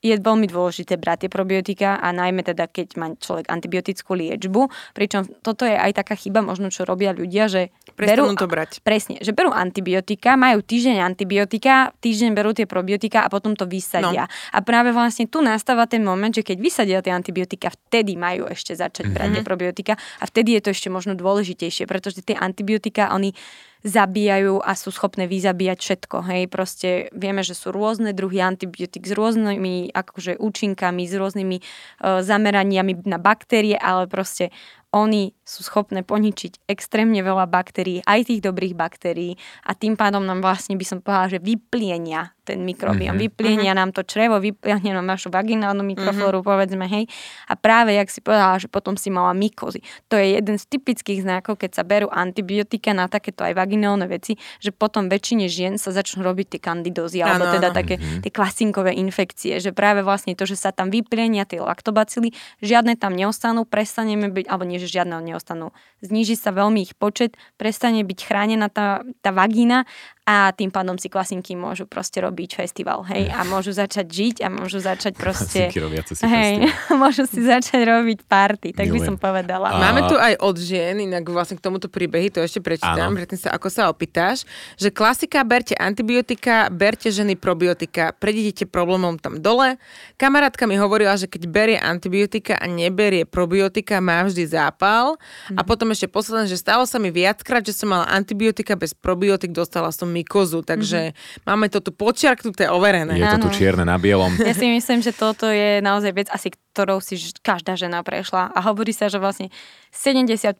[0.00, 4.72] je veľmi dôležité brať tie probiotika a najmä teda, keď má človek antibiotickú liečbu.
[4.96, 7.68] Pričom toto je aj taká chyba, možno čo robia ľudia, že
[8.00, 8.80] berú, to brať.
[8.80, 14.24] Presne, že berú antibiotika, majú týždeň antibiotika, týždeň berú tie probiotika a potom to vysadia.
[14.24, 14.56] No.
[14.56, 18.72] A práve vlastne tu nastáva ten moment, že keď vysadia tie antibiotika, vtedy majú ešte
[18.72, 19.16] začať mm-hmm.
[19.20, 23.36] brať tie probiotika a vtedy je to ešte možno dôležitejšie, pretože tie antibiotika, oni
[23.80, 26.16] zabíjajú a sú schopné vyzabíjať všetko.
[26.28, 32.20] Hej, proste vieme, že sú rôzne druhy antibiotik s rôznymi akože účinkami, s rôznymi uh,
[32.20, 34.52] zameraniami na baktérie, ale proste
[34.90, 40.42] oni sú schopné poničiť extrémne veľa baktérií, aj tých dobrých baktérií a tým pádom nám
[40.42, 43.26] vlastne by som povedala, že vyplienia ten mikrobiom, mm-hmm.
[43.30, 43.78] vyplienia mm-hmm.
[43.78, 46.50] nám to črevo, vyplienia nám našu vaginálnu mikroflóru, mm-hmm.
[46.50, 47.04] povedzme, hej.
[47.46, 49.86] A práve, jak si povedala, že potom si mala mykozy.
[50.10, 54.34] To je jeden z typických znakov, keď sa berú antibiotika na takéto aj vaginálne veci,
[54.58, 57.76] že potom väčšine žien sa začnú robiť tie kandidózy, alebo ano, teda ano.
[57.78, 58.22] také mm-hmm.
[58.26, 63.14] tie klasinkové infekcie, že práve vlastne to, že sa tam vyplienia tie laktobacily, žiadne tam
[63.14, 68.18] neostanú, prestaneme byť, alebo nie, že žiadne neostanú, zniží sa veľmi ich počet, prestane byť
[68.24, 69.84] chránená tá, tá vagína
[70.30, 74.48] a tým pádom si klasinky môžu proste robiť festival, hej, a môžu začať žiť a
[74.54, 75.74] môžu začať proste...
[75.74, 76.70] si hej,
[77.02, 78.94] môžu si začať robiť party, tak Milujem.
[78.94, 79.74] by som povedala.
[79.74, 79.82] A...
[79.82, 83.50] Máme tu aj od žien, inak vlastne k tomuto príbehy, to ešte prečítam, predtým sa,
[83.58, 84.46] ako sa opýtaš,
[84.78, 89.82] že klasika, berte antibiotika, berte ženy probiotika, predidete problémom tam dole.
[90.14, 95.18] Kamarátka mi hovorila, že keď berie antibiotika a neberie probiotika, má vždy zápal.
[95.50, 95.58] Mm.
[95.58, 99.50] A potom ešte posledné, že stalo sa mi viackrát, že som mala antibiotika bez probiotik,
[99.50, 101.48] dostala som mykozu, takže mm-hmm.
[101.48, 103.16] máme to tu počiarknuté, overené.
[103.16, 104.36] Je to tu čierne na bielom.
[104.40, 108.54] Ja si myslím, že toto je naozaj vec asi, ktorou si každá žena prešla.
[108.54, 109.50] A hovorí sa, že vlastne
[109.90, 110.54] 75%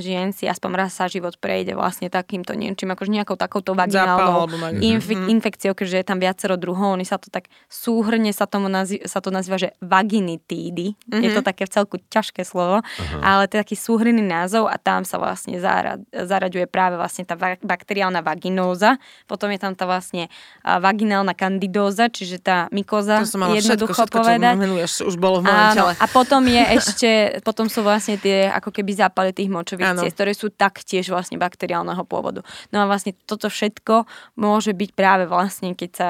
[0.00, 4.48] žien si aspoň raz sa život prejde vlastne takýmto niečím, akože nejakou takouto vaginálnou
[4.80, 5.28] inf- mm.
[5.28, 9.20] infekciou, keďže je tam viacero druhov, oni sa to tak súhrne sa, tomu nazýva, sa
[9.20, 10.96] to nazýva, že vaginitídy.
[10.96, 11.20] Mm-hmm.
[11.20, 11.48] Je to mhm.
[11.52, 13.20] také v celku ťažké slovo, uh-huh.
[13.20, 17.36] ale to je taký súhrný názov a tam sa vlastne zarad, zaraďuje práve vlastne tá
[17.60, 18.96] bakteriálna vaginóza,
[19.28, 20.32] potom je tam tá vlastne
[20.64, 24.54] vaginálna kandidóza, čiže tá mykoza, to som jednoducho všetko, všetko, povedať.
[24.56, 27.10] Menuješ, už bolo v Áno, a potom je ešte,
[27.42, 32.06] potom sú vlastne tie ako keby zápaly tých močových ciest, ktoré sú taktiež vlastne bakteriálneho
[32.06, 32.46] pôvodu.
[32.70, 34.06] No a vlastne toto všetko
[34.38, 36.08] môže byť práve vlastne, keď sa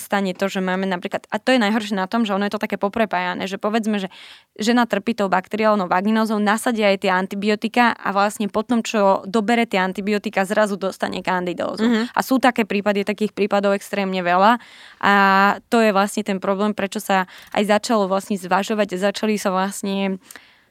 [0.00, 2.62] stane to, že máme napríklad, a to je najhoršie na tom, že ono je to
[2.62, 4.08] také poprepájané, že povedzme, že
[4.56, 9.84] žena trpí tou bakteriálnou vaginózou, nasadia aj tie antibiotika a vlastne potom, čo dobere tie
[9.84, 11.84] antibiotika, zrazu dostane kandidózu.
[11.84, 12.16] Mm-hmm.
[12.16, 14.56] A sú také prípady, takých prípadov extrémne veľa
[15.04, 15.14] a
[15.68, 20.16] to je vlastne ten problém, prečo sa aj začalo vlastne zvažovať, začali sa vlastne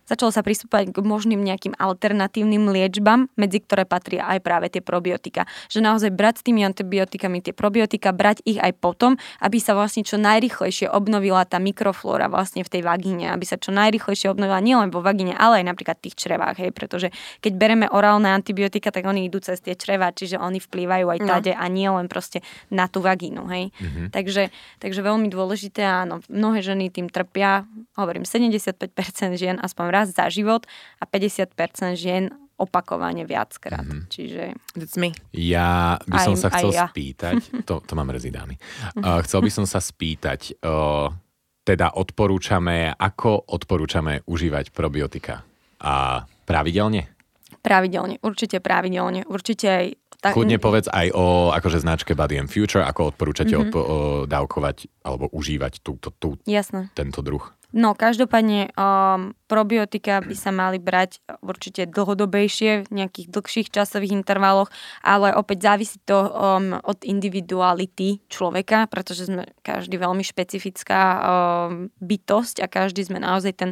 [0.03, 5.47] Začalo sa pristúpať k možným nejakým alternatívnym liečbám, medzi ktoré patria aj práve tie probiotika.
[5.71, 10.03] Že naozaj brať s tými antibiotikami tie probiotika, brať ich aj potom, aby sa vlastne
[10.03, 14.91] čo najrychlejšie obnovila tá mikroflóra vlastne v tej vagíne, aby sa čo najrychlejšie obnovila nielen
[14.91, 17.07] vo vagíne, ale aj napríklad v tých črevách, hej, pretože
[17.39, 21.27] keď bereme orálne antibiotika, tak oni idú cez tie čreva, čiže oni vplývajú aj no.
[21.31, 21.59] tade no.
[21.63, 23.71] a nie len proste na tú vagínu, hej.
[23.71, 24.07] Mm-hmm.
[24.11, 24.51] Takže,
[24.83, 27.63] takže veľmi dôležité, áno, mnohé ženy tým trpia,
[27.95, 28.91] hovorím, 75%
[29.39, 30.65] žien aspoň raz za život
[30.97, 31.53] a 50%
[31.93, 33.85] žien opakovane viackrát.
[33.85, 34.09] Mm-hmm.
[34.09, 34.43] Čiže...
[34.77, 35.13] That's me.
[35.33, 36.85] Ja by som aj, sa chcel ja.
[36.89, 37.35] spýtať,
[37.69, 38.57] to, to mám rezidámy,
[39.01, 41.09] uh, chcel by som sa spýtať, uh,
[41.63, 45.47] teda odporúčame, ako odporúčame užívať probiotika?
[45.83, 47.11] A pravidelne?
[47.63, 49.23] Pravidelne, určite pravidelne.
[49.23, 49.87] Určite aj
[50.23, 50.39] tak...
[50.39, 53.67] Kľudne povedz aj o akože značke Body and Future, ako odporúčate mm-hmm.
[53.67, 56.87] odpo- o, dávkovať alebo užívať túto, tú, Jasné.
[56.95, 57.43] tento druh.
[57.73, 64.69] No, každopádne um, probiotika by sa mali brať určite dlhodobejšie, v nejakých dlhších časových intervaloch,
[65.01, 72.61] ale opäť závisí to um, od individuality človeka, pretože sme každý veľmi špecifická um, bytosť
[72.61, 73.71] a každý sme naozaj ten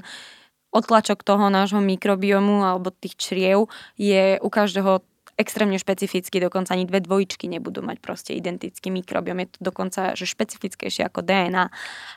[0.74, 3.70] otlačok toho nášho mikrobiomu alebo tých čriev
[4.02, 5.04] je u každého
[5.38, 9.38] extrémne špecificky, dokonca ani dve dvojičky nebudú mať proste identický mikrobiom.
[9.44, 11.72] Je to dokonca že špecifickejšie ako DNA.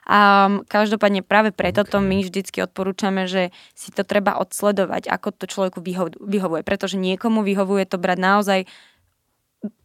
[0.09, 0.19] A
[0.67, 1.93] každopádne práve preto okay.
[1.93, 5.79] to my vždycky odporúčame, že si to treba odsledovať, ako to človeku
[6.21, 6.63] vyhovuje.
[6.67, 8.61] Pretože niekomu vyhovuje to brať naozaj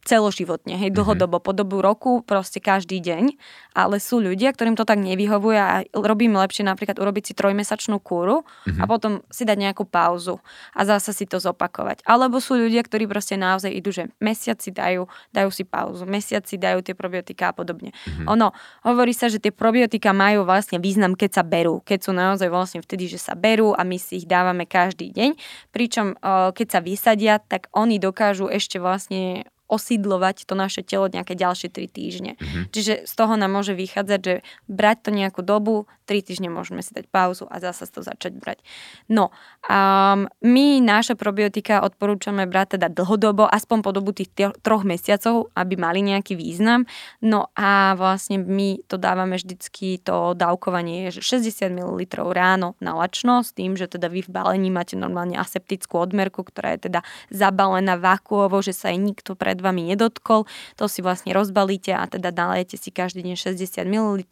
[0.09, 3.37] celoživotne, hej, dlhodobo, po dobu roku, proste každý deň,
[3.77, 8.41] ale sú ľudia, ktorým to tak nevyhovuje a robím lepšie napríklad urobiť si trojmesačnú kúru
[8.41, 8.81] mm-hmm.
[8.81, 8.89] a mhm.
[8.89, 10.41] potom si dať nejakú pauzu
[10.73, 12.01] a zase si to zopakovať.
[12.09, 16.41] Alebo sú ľudia, ktorí proste naozaj idú, že mesiac si dajú, dajú si pauzu, mesiac
[16.47, 17.93] si dajú tie probiotika a podobne.
[17.93, 18.25] Mm-hmm.
[18.33, 18.49] Ono,
[18.89, 22.79] hovorí sa, že tie probiotika majú vlastne význam, keď sa berú, keď sú naozaj vlastne
[22.81, 25.37] vtedy, že sa berú a my si ich dávame každý deň,
[25.69, 26.17] pričom
[26.55, 31.85] keď sa vysadia, tak oni dokážu ešte vlastne osídlovať to naše telo nejaké ďalšie 3
[31.87, 32.31] týždne.
[32.35, 32.63] Mm-hmm.
[32.73, 36.89] Čiže z toho nám môže vychádzať, že brať to nejakú dobu, 3 týždne môžeme si
[36.89, 38.65] dať pauzu a zase to začať brať.
[39.05, 39.29] No,
[39.69, 44.33] um, my naše probiotika odporúčame brať teda dlhodobo, aspoň po dobu tých
[44.65, 46.89] troch mesiacov, aby mali nejaký význam.
[47.21, 52.01] No a vlastne my to dávame vždycky, to dávkovanie je 60 ml
[52.33, 56.73] ráno na lačno, s tým, že teda vy v balení máte normálne aseptickú odmerku, ktorá
[56.73, 60.47] je teda zabalená vakuovo, že sa jej nikto pred pred vami nedotkol,
[60.79, 64.23] to si vlastne rozbalíte a teda nalejete si každý deň 60 ml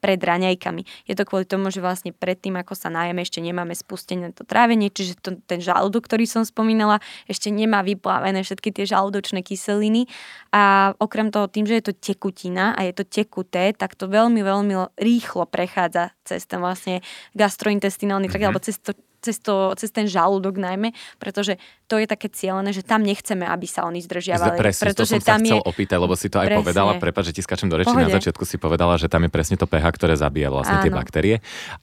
[0.00, 0.88] pred raňajkami.
[1.04, 4.88] Je to kvôli tomu, že vlastne predtým, ako sa najeme, ešte nemáme spustené to trávenie,
[4.88, 10.08] čiže to, ten žalúdok, ktorý som spomínala, ešte nemá vyplavené všetky tie žalúdočné kyseliny
[10.56, 14.40] a okrem toho tým, že je to tekutina a je to tekuté, tak to veľmi,
[14.40, 17.04] veľmi rýchlo prechádza cez ten vlastne
[17.36, 18.56] gastrointestinálny trakt, mm-hmm.
[18.56, 22.80] alebo cez to cez, to, cez ten žalúdok najmä, pretože to je také cieľené, že
[22.80, 24.56] tam nechceme, aby sa oni zdržiavali.
[24.56, 25.68] Presne, pretože to som tam sa chcel je...
[25.68, 26.60] opýtať, lebo si to aj presne.
[26.64, 28.08] povedala, prepáč, že ti skačem do reči, Pohode.
[28.08, 30.84] na začiatku si povedala, že tam je presne to pH, ktoré zabíja vlastne Áno.
[30.88, 31.36] tie baktérie.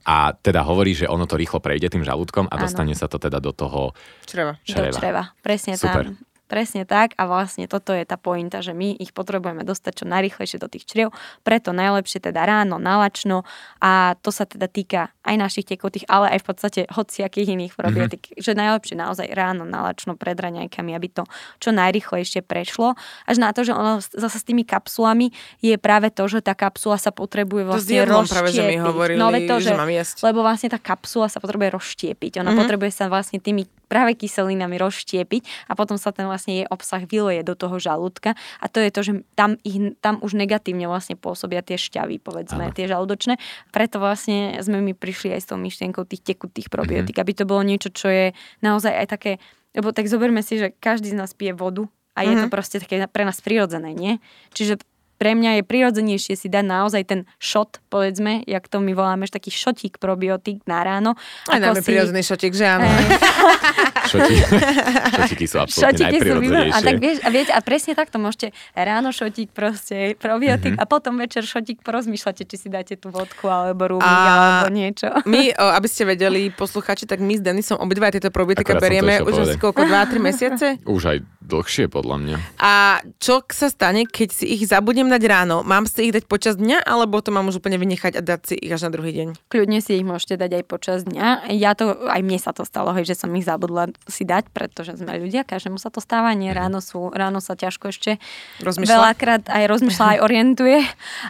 [0.08, 2.65] A teda hovorí, že ono to rýchlo prejde tým žalúdkom a Áno.
[2.65, 3.93] dostane sa to teda do toho
[4.26, 4.58] čreva.
[4.65, 4.89] čreva.
[4.89, 6.12] Do čreva, presne Super.
[6.12, 6.37] tam.
[6.47, 10.57] Presne tak a vlastne toto je tá pointa, že my ich potrebujeme dostať čo najrychlejšie
[10.63, 11.12] do tých čriev,
[11.43, 13.43] preto najlepšie teda ráno, nalačno
[13.83, 18.31] a to sa teda týka aj našich tekutých, ale aj v podstate hociakých iných probiotik,
[18.31, 18.39] mm-hmm.
[18.39, 21.23] že najlepšie naozaj ráno, nalačno pred raňajkami, aby to
[21.60, 22.95] čo najrychlejšie prešlo.
[23.27, 26.95] Až na to, že ono zase s tými kapsulami je práve to, že tá kapsula
[26.95, 30.23] sa potrebuje vlastne to práve, že mi hovorili, no, to, že, že mám jesť.
[30.23, 32.39] Lebo vlastne tá kapsula sa potrebuje rozštiepiť.
[32.39, 32.60] Ona mm-hmm.
[32.63, 37.41] potrebuje sa vlastne tými práve kyselinami rozštiepiť a potom sa ten vlastne jej obsah vyleje
[37.43, 41.63] do toho žalúdka a to je to, že tam, ich, tam už negatívne vlastne pôsobia
[41.63, 42.76] tie šťavy, povedzme, ano.
[42.76, 43.39] tie žalúdočné.
[43.71, 47.26] Preto vlastne sme mi prišli aj s tou myšlienkou tých tekutých probiotik, mm-hmm.
[47.28, 48.26] aby to bolo niečo, čo je
[48.62, 49.32] naozaj aj také,
[49.73, 52.50] lebo tak zoberme si, že každý z nás pije vodu a je mm-hmm.
[52.50, 54.17] to proste také pre nás prirodzené, nie?
[54.52, 54.82] Čiže
[55.17, 59.49] pre mňa je prirodzenejšie si dať naozaj ten šot, povedzme, jak to my voláme, taký
[59.49, 61.17] šotík probiotik na ráno.
[61.49, 61.89] Aj dáme si...
[61.89, 62.86] prirodzený šotík, že áno.
[64.08, 66.71] šotíky sú absolútne šotíky najprirodzenejšie.
[66.71, 70.88] Sú a, tak vieš, a, vieš, a presne takto môžete ráno šotík proste, probiotik mm-hmm.
[70.88, 75.12] a potom večer šotík porozmýšľate, či si dáte tú vodku alebo rúmik alebo niečo.
[75.32, 79.43] My, o, aby ste vedeli, posluchači, tak my s Denisom obidva tieto probiotika berieme už
[79.43, 80.67] asi koľko, 2-3 mesiace?
[80.97, 82.38] Už aj dlhšie podľa mňa.
[82.60, 86.27] A čo sa stane, keď si ich zabudnem idem dať ráno, mám si ich dať
[86.27, 89.15] počas dňa, alebo to mám už úplne vynechať a dať si ich až na druhý
[89.15, 89.39] deň?
[89.47, 91.47] Kľudne si ich môžete dať aj počas dňa.
[91.55, 94.99] Ja to, aj mne sa to stalo, hej, že som ich zabudla si dať, pretože
[94.99, 96.59] sme ľudia, každému sa to stáva, nie mhm.
[96.59, 98.19] ráno, sú, ráno sa ťažko ešte
[98.59, 98.91] rozmýšľa?
[98.91, 100.79] veľakrát aj rozmýšľa, aj orientuje.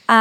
[0.10, 0.20] A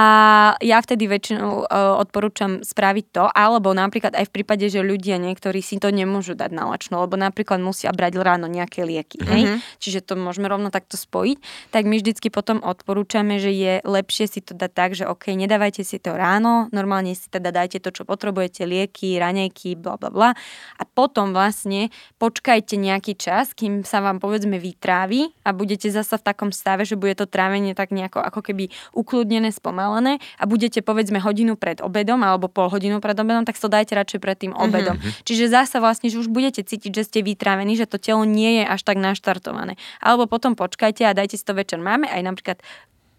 [0.60, 5.64] ja vtedy väčšinou uh, odporúčam spraviť to, alebo napríklad aj v prípade, že ľudia niektorí
[5.64, 9.22] si to nemôžu dať na lačno, lebo napríklad musia brať ráno nejaké lieky.
[9.24, 9.42] Hej?
[9.46, 9.58] Mm-hmm.
[9.80, 11.70] Čiže to môžeme rovno takto spojiť.
[11.70, 15.30] Tak my vždycky potom odporúčame, že že je lepšie si to dať tak, že OK,
[15.30, 20.10] nedávajte si to ráno, normálne si teda dajte to, čo potrebujete, lieky, raňajky, bla bla
[20.10, 20.30] bla.
[20.74, 26.26] A potom vlastne počkajte nejaký čas, kým sa vám povedzme vytrávi a budete zasa v
[26.26, 31.22] takom stave, že bude to trávenie tak nejako ako keby ukludnené, spomalené a budete povedzme
[31.22, 34.98] hodinu pred obedom alebo pol hodinu pred obedom, tak to dajte radšej pred tým obedom.
[34.98, 35.22] Mm-hmm.
[35.22, 38.64] Čiže zasa vlastne, že už budete cítiť, že ste vytrávení, že to telo nie je
[38.66, 39.78] až tak naštartované.
[40.02, 41.78] Alebo potom počkajte a dajte si to večer.
[41.78, 42.58] Máme aj napríklad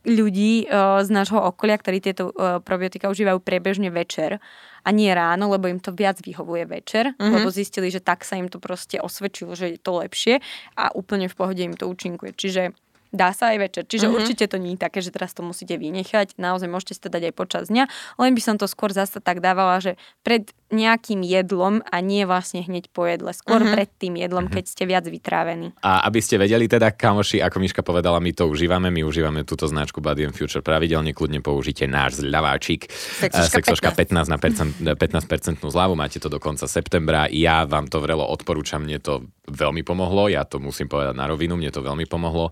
[0.08, 4.40] ľudí uh, z nášho okolia, ktorí tieto uh, probiotika užívajú priebežne večer
[4.88, 7.34] a nie ráno, lebo im to viac vyhovuje večer, mm-hmm.
[7.36, 10.40] lebo zistili, že tak sa im to proste osvedčilo, že je to lepšie
[10.80, 12.32] a úplne v pohode im to účinkuje.
[12.40, 12.72] Čiže
[13.16, 13.84] Dá sa aj večer.
[13.88, 14.20] Čiže mm-hmm.
[14.20, 16.36] určite to nie je také, že teraz to musíte vynechať.
[16.36, 17.88] Naozaj môžete si to dať aj počas dňa.
[18.20, 19.96] Len by som to skôr zase tak dávala, že
[20.28, 23.32] pred nejakým jedlom a nie vlastne hneď po jedle.
[23.32, 23.74] Skôr uh-huh.
[23.74, 24.60] pred tým jedlom, uh-huh.
[24.60, 25.72] keď ste viac vytrávení.
[25.80, 29.64] A aby ste vedeli teda, kamoši, ako Miška povedala, my to užívame, my užívame túto
[29.66, 32.92] značku Body and Future pravidelne, kľudne použite náš zľaváčik.
[33.32, 37.32] Sexoška 15 na 15% zľavu, máte to do konca septembra.
[37.32, 41.56] Ja vám to vrelo odporúčam, mne to veľmi pomohlo, ja to musím povedať na rovinu,
[41.56, 42.52] mne to veľmi pomohlo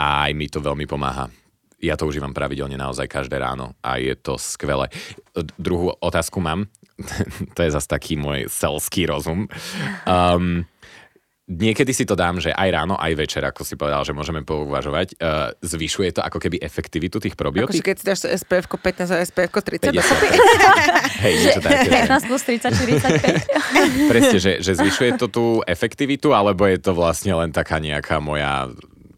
[0.00, 1.28] a aj mi to veľmi pomáha
[1.80, 4.92] ja to užívam pravidelne naozaj každé ráno a je to skvelé.
[5.56, 6.68] Druhú otázku mám,
[7.56, 9.48] to je zase taký môj selský rozum.
[10.04, 10.68] Um,
[11.50, 15.18] niekedy si to dám, že aj ráno, aj večer, ako si povedal, že môžeme pouvažovať.
[15.18, 17.82] Uh, zvyšuje to ako keby efektivitu tých probiotík?
[17.82, 19.90] Akože keď si dáš SPF 15 a SPF 30
[21.26, 22.06] Hej, niečo také.
[22.06, 24.10] 15 plus 30, 45.
[24.12, 28.70] Presne, že, že zvyšuje to tú efektivitu, alebo je to vlastne len taká nejaká moja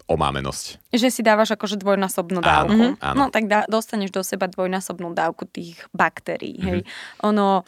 [0.09, 0.95] omámenosť.
[0.95, 2.97] Že si dávaš akože dvojnásobnú dávku.
[2.97, 3.17] Áno, áno.
[3.17, 6.59] No tak dá, dostaneš do seba dvojnásobnú dávku tých baktérií.
[6.59, 6.69] Mm-hmm.
[6.69, 6.81] Hej.
[7.27, 7.67] Ono...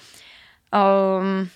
[0.75, 1.47] Um,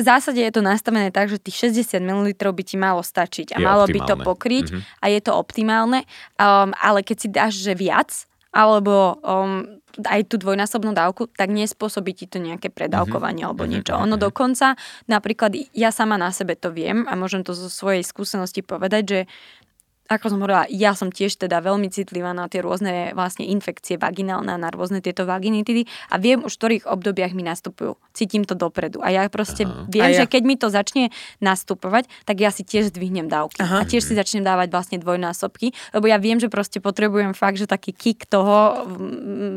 [0.00, 3.56] v zásade je to nastavené tak, že tých 60 ml by ti malo stačiť a
[3.60, 4.00] je malo optimálne.
[4.00, 5.02] by to pokryť mm-hmm.
[5.02, 6.00] a je to optimálne,
[6.40, 12.14] um, ale keď si dáš, že viac, alebo um, aj tú dvojnásobnú dávku, tak nespôsobí
[12.14, 13.50] ti to nejaké predávkovanie mm-hmm.
[13.50, 13.92] alebo mhm, niečo.
[13.98, 14.22] Ono mhm.
[14.22, 14.66] dokonca,
[15.10, 19.20] napríklad ja sama na sebe to viem a môžem to zo svojej skúsenosti povedať, že
[20.10, 24.58] ako som hovorila, ja som tiež teda veľmi citlivá na tie rôzne vlastne infekcie vaginálne,
[24.58, 27.94] na rôzne tieto vaginitidy a viem už v ktorých obdobiach mi nastupujú.
[28.10, 28.98] Cítim to dopredu.
[29.06, 29.86] A ja proste Aha.
[29.86, 30.22] viem, ja.
[30.22, 33.62] že keď mi to začne nastupovať, tak ja si tiež zdvihnem dávky.
[33.62, 33.86] Aha.
[33.86, 37.70] A tiež si začnem dávať vlastne dvojnásobky, lebo ja viem, že proste potrebujem fakt, že
[37.70, 38.82] taký kick toho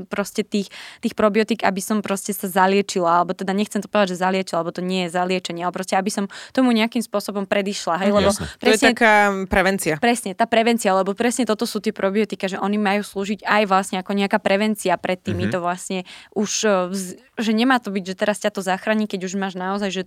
[0.06, 0.70] proste tých,
[1.02, 4.70] tých probiotík, aby som proste sa zaliečila, alebo teda nechcem to povedať, že zaliečila, alebo
[4.70, 8.06] to nie je zaliečenie, ale proste aby som tomu nejakým spôsobom predišla.
[8.06, 9.14] Hej, lebo presne, to je taká
[9.50, 9.98] prevencia.
[9.98, 14.04] Presne, tá prevencia, lebo presne toto sú tie probiotika, že oni majú slúžiť aj vlastne
[14.04, 15.64] ako nejaká prevencia pred týmito mm-hmm.
[15.64, 16.00] vlastne
[16.36, 16.92] už, e,
[17.40, 20.04] že nemá to byť, že teraz ťa to zachráni, keď už máš naozaj, že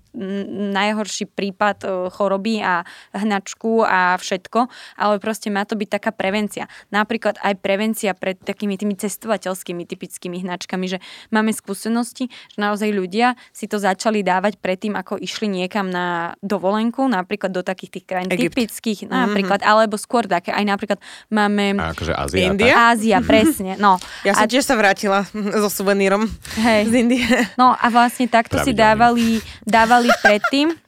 [0.77, 2.85] najhorší prípad e, choroby a
[3.17, 4.69] hnačku a všetko,
[5.01, 6.69] ale proste má to byť taká prevencia.
[6.93, 10.99] Napríklad aj prevencia pred takými tými cestovateľskými typickými hnačkami, že
[11.33, 17.09] máme skúsenosti, že naozaj ľudia si to začali dávať predtým, ako išli niekam na dovolenku,
[17.09, 18.53] napríklad do takých tých krajín Egypt.
[18.53, 19.73] typických, napríklad, mm-hmm.
[19.73, 20.55] alebo skôr také.
[20.55, 20.99] Aj napríklad
[21.33, 21.79] máme...
[21.79, 22.47] A akože Ázia.
[22.51, 22.73] India?
[22.75, 23.79] Ázia, presne.
[23.81, 23.99] No.
[24.27, 24.51] Ja som a...
[24.51, 26.27] tiež sa vrátila so suvenírom
[26.61, 26.81] Hej.
[26.91, 27.27] z Indie.
[27.57, 30.75] No a vlastne takto si dávali, dávali predtým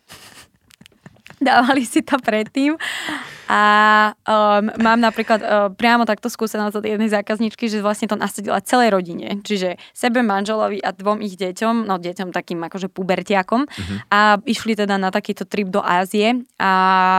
[1.38, 2.74] dávali si to predtým
[3.48, 3.62] a
[4.28, 8.92] um, mám napríklad uh, priamo takto skúsenosť od jednej zákazničky, že vlastne to nasadila celej
[8.92, 9.40] rodine.
[9.40, 13.64] Čiže sebe, manželovi a dvom ich deťom, no deťom takým akože pubertiakom.
[13.64, 13.98] Uh-huh.
[14.12, 16.72] A išli teda na takýto trip do Ázie a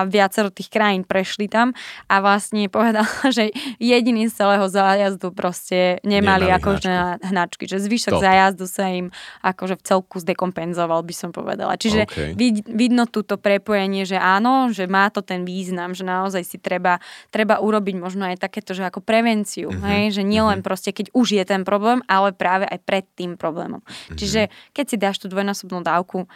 [0.05, 1.73] viacero tých krajín prešli tam
[2.05, 3.49] a vlastne povedala, že
[3.81, 6.93] jediný z celého zájazdu proste nemali, nemali akože
[7.25, 7.25] hnačky.
[7.25, 7.63] hnačky.
[7.65, 8.21] Že zvyšok Top.
[8.21, 9.09] zájazdu sa im
[9.41, 11.73] akože v celku zdekompenzoval, by som povedala.
[11.73, 12.37] Čiže okay.
[12.37, 16.57] vid, vidno túto prepojenie, že áno, že má to ten význam, že na naozaj si
[16.59, 16.99] treba,
[17.31, 19.87] treba urobiť možno aj takéto, že ako prevenciu, uh-huh.
[19.87, 20.19] hej?
[20.19, 20.67] že nielen uh-huh.
[20.67, 23.79] proste, keď už je ten problém, ale práve aj pred tým problémom.
[23.79, 24.17] Uh-huh.
[24.19, 26.27] Čiže keď si dáš tú dvojnásobnú dávku,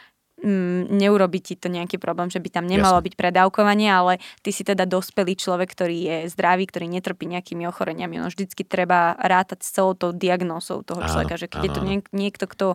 [0.44, 3.08] mm, neurobi ti to nejaký problém, že by tam nemalo Jasne.
[3.08, 8.20] byť predávkovanie, ale ty si teda dospelý človek, ktorý je zdravý, ktorý netrpí nejakými ochoreniami.
[8.20, 11.66] No vždycky treba rátať s celou tou diagnózou toho človeka, áno, že keď áno.
[11.66, 12.68] je to niek- niekto, kto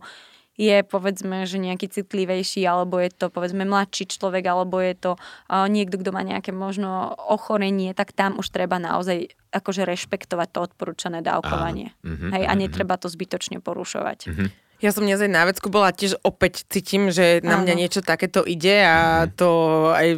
[0.59, 5.71] je povedzme, že nejaký citlivejší, alebo je to povedzme mladší človek, alebo je to uh,
[5.71, 11.23] niekto, kto má nejaké možno ochorenie, tak tam už treba naozaj akože rešpektovať to odporúčané
[11.23, 11.95] dávkovanie.
[12.03, 12.53] Uh-huh, Hej, uh-huh.
[12.53, 14.19] a mhm, netreba to zbytočne porušovať.
[14.29, 14.51] Uh-huh.
[14.79, 18.47] Ja som dnes aj na vecku bola, tiež opäť cítim, že na mňa niečo takéto
[18.47, 19.35] ide a mm.
[19.35, 19.51] to
[19.91, 20.09] aj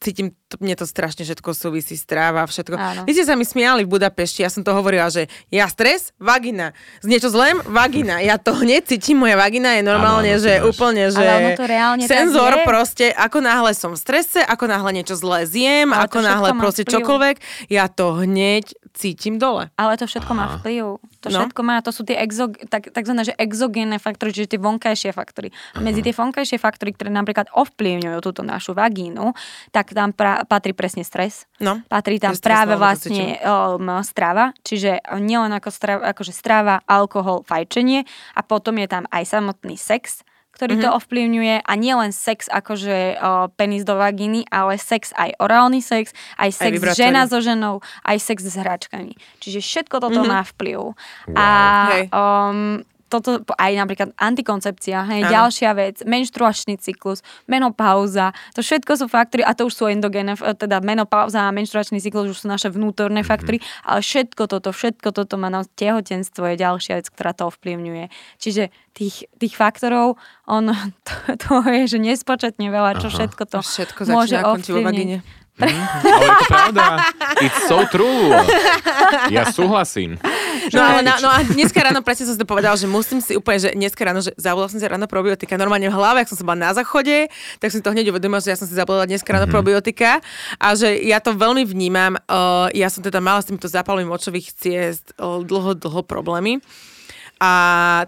[0.00, 2.76] cítim, to, mne to strašne všetko súvisí, stráva, všetko.
[2.80, 3.00] Áno.
[3.04, 6.72] Vy ste sa mi smiali v Budapešti, ja som to hovorila, že ja stres, vagina.
[7.04, 8.24] Z niečo zlém, vagina.
[8.24, 11.26] Ja to hneď cítim, moja vagina je normálne, áno, že úplne, že
[12.08, 16.48] senzor proste, ako náhle som v strese, ako náhle niečo zlé zjem, Ale ako náhle
[16.56, 16.94] proste vplyv.
[16.96, 17.36] čokoľvek,
[17.68, 19.68] ja to hneď cítim dole.
[19.76, 20.40] Ale to všetko Aha.
[20.40, 20.96] má vplyv.
[21.20, 21.36] To no.
[21.44, 25.52] všetko má, to sú tie exog, tak, takzvané, že exogénne faktory, čiže tie vonkajšie faktory.
[25.76, 29.36] A medzi tie vonkajšie faktory, ktoré napríklad ovplyvňujú túto našu vagínu,
[29.70, 31.44] tak tam pra, patrí presne stres.
[31.60, 31.84] No.
[31.92, 38.40] Patrí tam práve vlastne um, strava, čiže nielen ako strava, akože strava, alkohol, fajčenie a
[38.40, 40.24] potom je tam aj samotný sex,
[40.56, 40.84] ktorý mm-hmm.
[40.84, 40.96] to mhm.
[40.96, 46.16] ovplyvňuje a nie len sex akože o, penis do vagíny, ale sex aj orálny sex,
[46.40, 49.12] aj sex aj žena so ženou, aj sex s hračkami.
[49.44, 50.32] Čiže všetko toto mm-hmm.
[50.32, 50.96] má vplyv.
[51.28, 51.36] Wow.
[51.36, 51.46] A
[52.08, 52.80] um,
[53.20, 59.54] toto aj napríklad antikoncepcia, hej, ďalšia vec, menštruačný cyklus, menopauza, to všetko sú faktory, a
[59.54, 63.30] to už sú endogéne, teda menopauza a menštruačný cyklus už sú naše vnútorné mm-hmm.
[63.30, 68.10] faktory, ale všetko toto, všetko toto má na tehotenstvo je ďalšia vec, ktorá to ovplyvňuje.
[68.42, 70.16] Čiže tých, tých faktorov,
[70.48, 70.72] on,
[71.06, 73.16] to, to je, že nespočetne veľa, čo Aha.
[73.20, 75.45] všetko to všetko môže ovplyvniť.
[75.56, 75.68] Mm,
[76.12, 76.84] ale je to pravda.
[77.40, 78.28] It's so true.
[79.32, 80.20] Ja súhlasím.
[80.72, 83.32] No, ale na, no a dneska ráno presne som si to povedal, že musím si
[83.38, 86.38] úplne, že dneska ráno, že zavolala som si ráno probiotika normálne v hlave, ak som
[86.38, 87.32] sa bola na záchode,
[87.62, 89.56] tak som to hneď uvedomila, že ja som si zavolala dneska ráno mm-hmm.
[89.56, 90.20] probiotika
[90.60, 92.20] a že ja to veľmi vnímam.
[92.28, 96.60] Uh, ja som teda mala s týmto zápalom močových ciest uh, dlho, dlho problémy.
[97.36, 97.52] A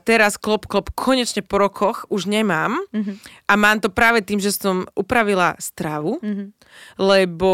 [0.09, 2.81] teraz klop, klop, konečne po rokoch už nemám.
[2.97, 3.17] Mm-hmm.
[3.45, 6.49] A mám to práve tým, že som upravila stravu, mm-hmm.
[6.97, 7.51] lebo...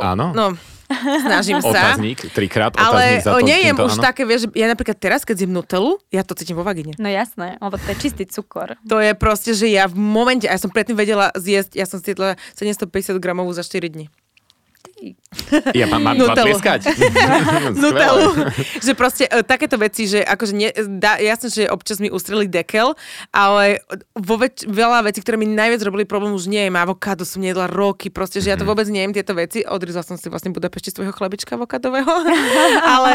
[0.00, 0.32] Áno.
[0.32, 0.56] No,
[1.20, 1.68] snažím sa.
[1.68, 4.04] Otáznik, trikrát otáznik Ale za to, nejem už áno.
[4.08, 6.96] také, vieš, ja napríklad teraz, keď zjem Nutellu, ja to cítim vo vagine.
[6.96, 8.80] No jasné, lebo to je čistý cukor.
[8.88, 12.00] To je proste, že ja v momente, a ja som predtým vedela zjesť, ja som
[12.00, 14.08] zjedla 750 gramovú za 4 dní.
[15.76, 16.90] Ja mám, mám tlieskať.
[17.82, 18.50] Nutelu.
[18.82, 22.96] že proste uh, takéto veci, že akože nie, da, jasne, že občas mi ustreli dekel,
[23.30, 23.84] ale
[24.16, 26.70] vo več, veľa vecí, ktoré mi najviac robili problém, už nie je.
[26.74, 28.70] Avokádo som nejedla roky, proste, že ja to mhm.
[28.74, 29.62] vôbec nejem tieto veci.
[29.66, 32.08] Odrizla som si vlastne Budapešti svojho chlebička avokádového.
[32.94, 33.12] ale,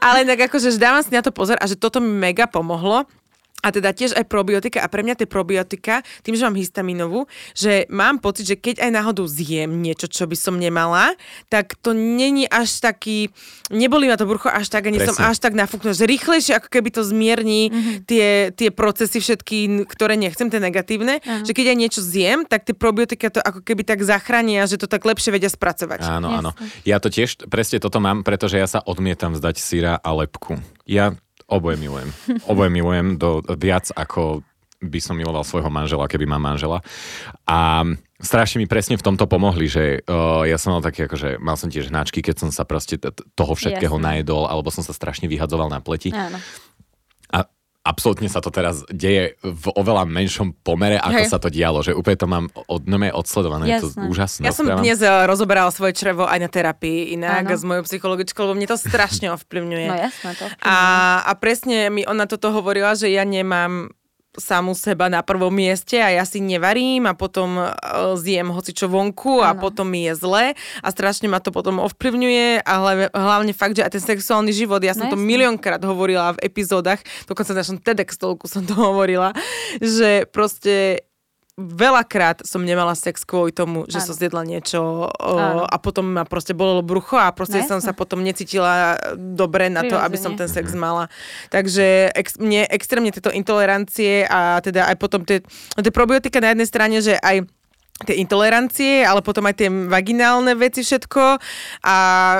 [0.00, 3.06] ale tak akože dávam si na to pozor a že toto mi mega pomohlo
[3.62, 7.86] a teda tiež aj probiotika a pre mňa tie probiotika, tým, že mám histaminovú, že
[7.86, 11.14] mám pocit, že keď aj náhodou zjem niečo, čo by som nemala,
[11.46, 13.30] tak to není až taký,
[13.70, 15.14] neboli ma to brucho až tak, ani Presne.
[15.14, 17.94] som až tak nafúknutá, že rýchlejšie ako keby to zmierní mm-hmm.
[18.10, 21.46] tie, tie procesy všetky, ktoré nechcem, tie negatívne, uh-huh.
[21.46, 24.90] že keď aj niečo zjem, tak tie probiotika to ako keby tak zachránia, že to
[24.90, 26.02] tak lepšie vedia spracovať.
[26.02, 26.50] Áno, áno.
[26.82, 30.58] Ja to tiež presne toto mám, pretože ja sa odmietam vzdať syra a lepku.
[30.82, 31.14] Ja
[31.52, 32.08] Oboje milujem.
[32.48, 34.40] Oboje milujem do, viac ako
[34.82, 36.82] by som miloval svojho manžela, keby mám manžela.
[37.46, 37.86] A
[38.18, 41.70] strašne mi presne v tomto pomohli, že uh, ja som mal také, akože mal som
[41.70, 42.98] tiež hnačky, keď som sa proste
[43.38, 44.02] toho všetkého Jasne.
[44.02, 46.10] najedol, alebo som sa strašne vyhadzoval na pleti.
[46.10, 46.42] Áno
[47.82, 51.30] absolútne sa to teraz deje v oveľa menšom pomere, ako Hej.
[51.30, 53.74] sa to dialo, že úplne to mám od, no, odsledované, Jasné.
[53.74, 54.42] je to úžasné.
[54.46, 54.86] Ja som správam.
[54.86, 57.58] dnes eh, rozoberala svoje črevo aj na terapii inak ano.
[57.58, 59.88] s mojou psychologičkou, lebo mne to strašne ovplyvňuje.
[59.90, 60.70] No jasné, to ovplyvňuje.
[60.70, 60.76] A,
[61.26, 63.90] a presne mi ona toto hovorila, že ja nemám
[64.40, 68.88] samu seba na prvom mieste a ja si nevarím a potom uh, zjem hoci čo
[68.88, 69.60] vonku a ano.
[69.60, 72.72] potom mi je zle a strašne ma to potom ovplyvňuje a
[73.12, 77.04] hlavne, fakt, že aj ten sexuálny život, ja som no, to miliónkrát hovorila v epizódach,
[77.28, 79.36] dokonca na našom TEDx stolku som to hovorila,
[79.80, 81.04] že proste
[81.60, 84.06] veľakrát som nemala sex kvôli tomu, že ano.
[84.08, 85.36] som zjedla niečo o,
[85.68, 89.84] a potom ma proste bolelo brucho a proste no, som sa potom necítila dobre na
[89.84, 91.12] to, aby som ten sex mala.
[91.52, 95.44] Takže ex, mne extrémne tieto intolerancie a teda aj potom tie,
[95.76, 97.44] tie probiotika na jednej strane, že aj
[98.08, 101.38] tie intolerancie, ale potom aj tie vaginálne veci všetko
[101.84, 101.96] a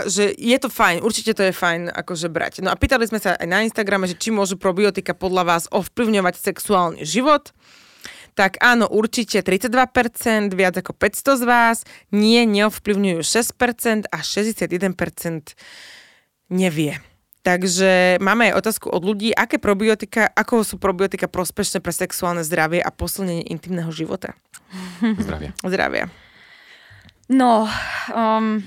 [0.08, 2.64] že je to fajn, určite to je fajn akože brať.
[2.64, 6.34] No a pýtali sme sa aj na Instagrame, že či môžu probiotika podľa vás ovplyvňovať
[6.40, 7.52] sexuálny život
[8.32, 11.78] tak áno, určite 32%, viac ako 500 z vás,
[12.08, 15.52] nie, neovplyvňujú 6% a 61%
[16.48, 17.00] nevie.
[17.42, 22.78] Takže máme aj otázku od ľudí, aké probiotika, ako sú probiotika prospešné pre sexuálne zdravie
[22.78, 24.38] a posilnenie intimného života.
[25.02, 25.50] Zdravia.
[25.66, 26.04] Zdravia.
[27.26, 27.66] No,
[28.14, 28.62] um,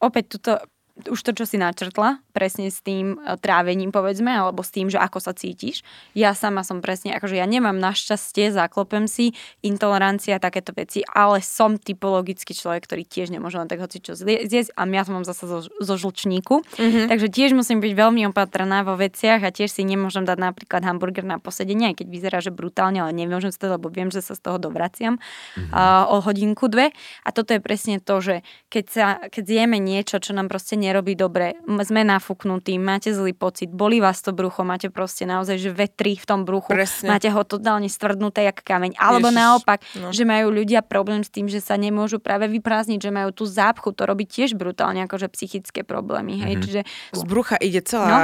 [0.00, 0.64] opäť tuto
[1.08, 5.00] už to, čo si načrtla, presne s tým e, trávením, povedzme, alebo s tým, že
[5.00, 5.82] ako sa cítiš.
[6.12, 9.32] Ja sama som presne, akože ja nemám našťastie, zaklopem si,
[9.64, 14.12] intolerancia a takéto veci, ale som typologický človek, ktorý tiež nemôže len tak hoci čo
[14.12, 17.08] zjesť a ja som mám zase zo, zo žlčníku, mm-hmm.
[17.08, 21.24] takže tiež musím byť veľmi opatrná vo veciach a tiež si nemôžem dať napríklad hamburger
[21.24, 24.36] na posedenie, aj keď vyzerá, že brutálne, ale nemôžem si to, lebo viem, že sa
[24.36, 25.72] z toho dovraciam mm-hmm.
[25.72, 26.92] uh, o hodinku, dve.
[27.24, 28.34] A toto je presne to, že
[28.68, 31.54] keď, sa, keď zjeme niečo, čo nám proste ne nerobí dobre,
[31.86, 36.22] sme nafúknutí, máte zlý pocit, boli vás to brucho, máte proste naozaj, že vetri v
[36.22, 37.10] tom bruchu, Presne.
[37.10, 38.94] máte ho totálne stvrdnuté jak kameň.
[38.94, 39.40] Alebo Ježiš.
[39.42, 40.14] naopak, no.
[40.14, 43.90] že majú ľudia problém s tým, že sa nemôžu práve vyprázdniť, že majú tú zápchu,
[43.90, 46.38] to robí tiež brutálne akože psychické problémy.
[46.38, 46.54] Hej?
[46.54, 46.62] Mm-hmm.
[46.62, 46.80] Čiže...
[47.18, 48.22] Z brucha ide celá no.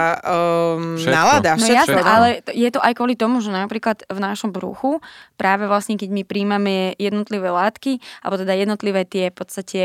[0.78, 1.82] um, nálada, no, všetko.
[1.82, 5.02] jasné, ale je to aj kvôli tomu, že napríklad v našom bruchu,
[5.34, 9.82] práve vlastne keď my príjmame jednotlivé látky, alebo teda jednotlivé tie v podstate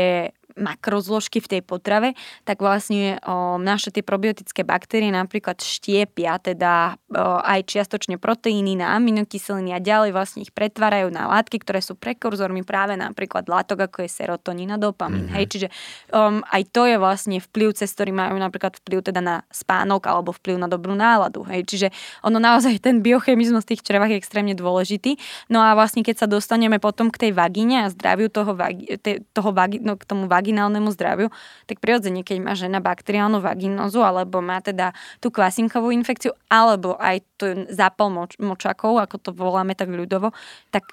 [0.56, 7.40] makrozložky v tej potrave, tak vlastne o, naše tie probiotické baktérie napríklad štiepia teda o,
[7.42, 12.62] aj čiastočne proteíny na aminokyseliny a ďalej vlastne ich pretvárajú na látky, ktoré sú prekurzormi
[12.62, 15.28] práve napríklad látok, ako je serotonín a dopamín.
[15.28, 15.36] Mm-hmm.
[15.36, 15.68] Hej, čiže
[16.12, 20.30] um, aj to je vlastne vplyv, cez ktorý majú napríklad vplyv teda na spánok alebo
[20.32, 21.44] vplyv na dobrú náladu.
[21.48, 21.88] Hej, čiže
[22.22, 25.16] ono naozaj ten biochemizmus tých črevách je extrémne dôležitý.
[25.48, 29.24] No a vlastne keď sa dostaneme potom k tej vagíne a zdraviu toho, vagi, te,
[29.32, 31.30] toho vagi, no, k tomu vaginálnemu zdraviu,
[31.70, 34.90] tak prirodzene, keď má žena bakteriálnu vaginózu alebo má teda
[35.22, 40.34] tú kvasinkovú infekciu alebo aj tu zápal moč, močakov, ako to voláme tak ľudovo,
[40.74, 40.90] tak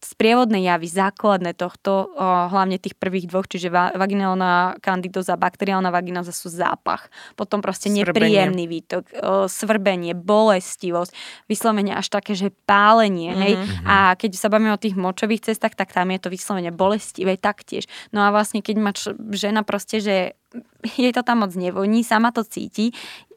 [0.00, 2.08] sprievodné javy, základné tohto,
[2.48, 7.12] hlavne tých prvých dvoch, čiže va, vaginálna kandidoza, bakteriálna vaginoza sú zápach.
[7.36, 8.08] Potom proste svrbenie.
[8.08, 9.04] nepríjemný výtok,
[9.46, 11.12] svrbenie, bolestivosť,
[11.52, 13.36] vyslovene až také, že pálenie.
[13.36, 13.44] Mm-hmm.
[13.44, 13.54] Hej?
[13.60, 13.84] Mhm.
[13.84, 17.84] A keď sa bavíme o tých močových cestách, tak tam je to vyslovene bolestivé taktiež.
[18.10, 18.96] No a vlastne keď má
[19.36, 20.16] žena proste, že
[21.00, 22.90] jej to tam moc nevoní, sama to cíti,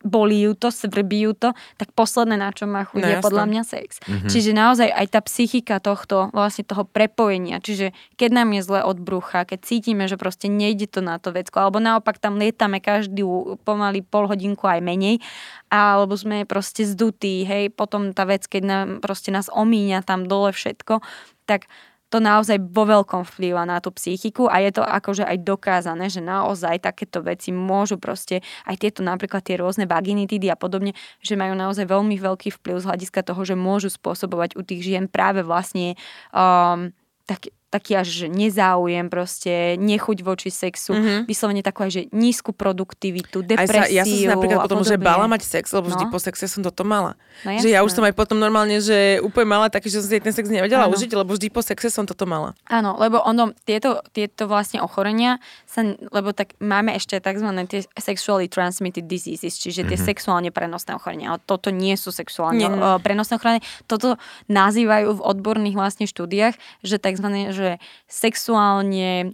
[0.03, 3.25] bolí ju to, svrbí ju to, tak posledné, na čo má chuť, no, je jasné.
[3.25, 3.89] podľa mňa sex.
[4.03, 4.29] Mm-hmm.
[4.29, 8.99] Čiže naozaj aj tá psychika tohto, vlastne toho prepojenia, čiže keď nám je zle od
[8.99, 13.57] brucha, keď cítime, že proste nejde to na to vecko, alebo naopak tam lietame každú
[13.63, 15.23] pomaly pol hodinku aj menej,
[15.71, 20.53] alebo sme proste zdutí, hej, potom tá vec, keď nám, proste nás omíňa tam dole
[20.53, 21.01] všetko,
[21.49, 21.71] tak
[22.13, 26.21] to naozaj vo veľkom vplýva na tú psychiku a je to akože aj dokázané, že
[26.21, 30.93] naozaj takéto veci môžu proste, aj tieto napríklad tie rôzne vaginitidy a podobne,
[31.25, 35.09] že majú naozaj veľmi veľký vplyv z hľadiska toho, že môžu spôsobovať u tých žien
[35.09, 35.97] práve vlastne
[36.29, 36.93] um,
[37.25, 41.25] tak, taký až nezáujem, proste nechuť voči sexu, mm-hmm.
[41.25, 43.81] vyslovene takú aj, že nízku produktivitu, depresiu.
[43.81, 45.97] Aj sa, ja som si napríklad potom, že bala mať sex, lebo no.
[45.97, 47.17] vždy po sexe som toto mala.
[47.41, 50.21] No, že ja už som aj potom normálne, že úplne mala taký, že som si
[50.21, 50.93] ten sex nevedela ano.
[50.93, 52.53] užiť, lebo vždy po sexe som toto mala.
[52.69, 55.81] Áno, lebo ono, tieto, tieto vlastne ochorenia, sa,
[56.13, 57.49] lebo tak máme ešte tzv.
[57.65, 60.09] tie sexually transmitted diseases, čiže tie mm-hmm.
[60.13, 61.41] sexuálne prenosné ochorenia.
[61.41, 63.01] Toto nie sú sexuálne nie.
[63.01, 63.65] prenosné ochorenia.
[63.89, 66.53] Toto nazývajú v odborných vlastne štúdiách,
[66.85, 67.27] že tzv.
[67.49, 67.71] že že
[68.05, 69.33] sexuálne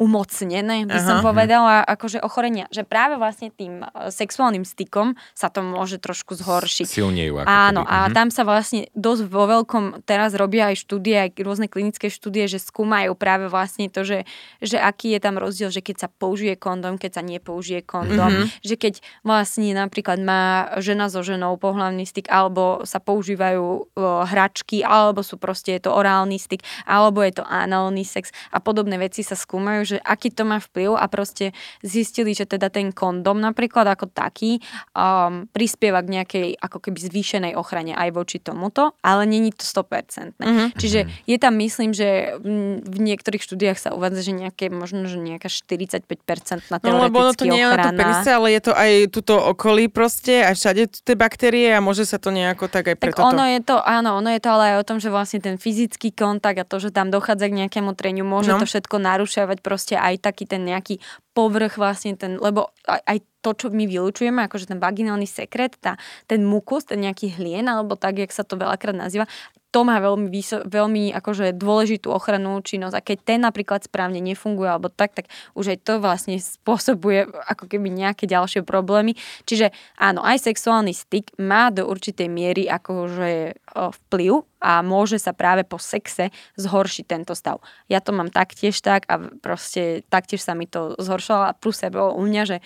[0.00, 1.04] umocnené, by Aha.
[1.04, 2.64] som povedala, akože ochorenia.
[2.72, 6.88] Že práve vlastne tým e, sexuálnym stykom sa to môže trošku zhoršiť.
[6.88, 7.44] Silnejú.
[7.44, 7.92] Ako Áno, keby.
[7.92, 8.16] a uh-huh.
[8.16, 12.56] tam sa vlastne dosť vo veľkom, teraz robia aj štúdie, aj rôzne klinické štúdie, že
[12.56, 14.24] skúmajú práve vlastne to, že,
[14.64, 18.48] že aký je tam rozdiel, že keď sa použije kondom, keď sa nepoužije kondom, uh-huh.
[18.64, 23.78] že keď vlastne napríklad má žena so ženou pohľavný styk, alebo sa používajú o,
[24.24, 28.96] hračky, alebo sú proste je to orálny styk, alebo je to análny sex a podobné
[28.96, 31.50] veci sa skúmajú, že aký to má vplyv a proste
[31.82, 34.62] zistili, že teda ten kondom napríklad ako taký
[34.94, 40.38] um, prispieva k nejakej ako keby zvýšenej ochrane aj voči tomuto, ale není to 100%.
[40.38, 40.68] Mm-hmm.
[40.78, 42.38] Čiže je tam, myslím, že
[42.84, 47.16] v niektorých štúdiách sa uvádza, že nejaké, možno, že nejaká 45% na teoreticky No lebo
[47.20, 50.52] ono to nie je na to penise, ale je to aj tuto okolí proste a
[50.52, 53.32] všade tie baktérie a môže sa to nejako tak aj pre tak toto.
[53.32, 56.12] ono je to, áno, ono je to ale aj o tom, že vlastne ten fyzický
[56.12, 58.60] kontakt a to, že tam dochádza k nejakému treniu, môže no.
[58.60, 61.00] to všetko narušovať proste proste aj taký ten nejaký
[61.32, 65.96] povrch vlastne ten, lebo aj, aj to, čo my vylučujeme, akože ten vaginálny sekret, tá,
[66.28, 69.24] ten mukus, ten nejaký hlien, alebo tak, jak sa to veľakrát nazýva,
[69.70, 74.66] to má veľmi, výso, veľmi akože dôležitú ochrannú činnosť a keď ten napríklad správne nefunguje
[74.66, 79.14] alebo tak, tak už aj to vlastne spôsobuje ako keby nejaké ďalšie problémy.
[79.46, 85.64] Čiže áno, aj sexuálny styk má do určitej miery akože vplyv a môže sa práve
[85.64, 87.64] po sexe zhoršiť tento stav.
[87.88, 92.12] Ja to mám taktiež tak a proste taktiež sa mi to zhoršilo a plus bolo
[92.18, 92.56] u mňa, že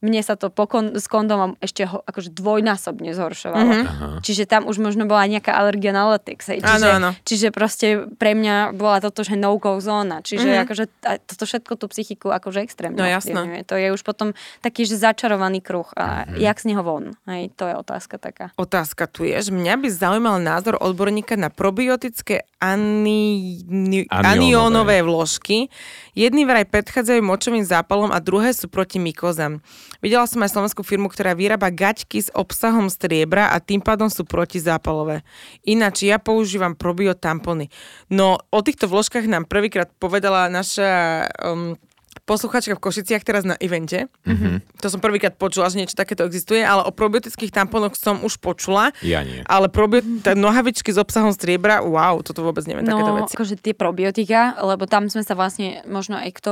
[0.00, 3.68] mne sa to pokon, s kondomom ešte ho, akože dvojnásobne zhoršovalo.
[3.68, 4.14] Mm-hmm.
[4.24, 6.48] Čiže tam už možno bola nejaká alergia na latex.
[6.48, 6.64] Hej.
[6.64, 7.10] Čiže, ano, ano.
[7.20, 10.24] čiže proste pre mňa bola toto, že no-go zóna.
[10.24, 10.64] Čiže mm-hmm.
[10.64, 10.84] akože
[11.28, 13.44] toto všetko tú psychiku akože extrémne no, jasno.
[13.68, 14.32] To je už potom
[14.64, 15.86] taký, že začarovaný kruh.
[16.00, 16.40] A mm-hmm.
[16.40, 17.12] jak z neho von?
[17.28, 18.56] Hej, to je otázka taká.
[18.56, 23.64] Otázka tu je, že mňa by zaujímal názor odborníka na probiotické ani,
[24.12, 25.72] aniónové vložky.
[26.12, 29.64] Jedný vraj predchádzajú močovým zápalom a druhé sú proti mykozám.
[30.04, 34.28] Videla som aj slovenskú firmu, ktorá vyrába gaťky s obsahom striebra a tým pádom sú
[34.28, 35.24] protizápalové.
[35.64, 37.72] Ináč ja používam probiotampony.
[38.12, 41.80] No o týchto vložkách nám prvýkrát povedala naša um,
[42.30, 44.06] posluchačka v Košiciach teraz na evente.
[44.22, 44.78] Mm-hmm.
[44.78, 48.94] To som prvýkrát počula, že niečo takéto existuje, ale o probiotických tamponoch som už počula.
[49.02, 49.42] Ja nie.
[49.50, 53.34] Ale probiotika, nohavičky s obsahom striebra, wow, toto vôbec neviem, no, takéto veci.
[53.34, 56.50] akože tie probiotika, lebo tam sme sa vlastne, možno aj kto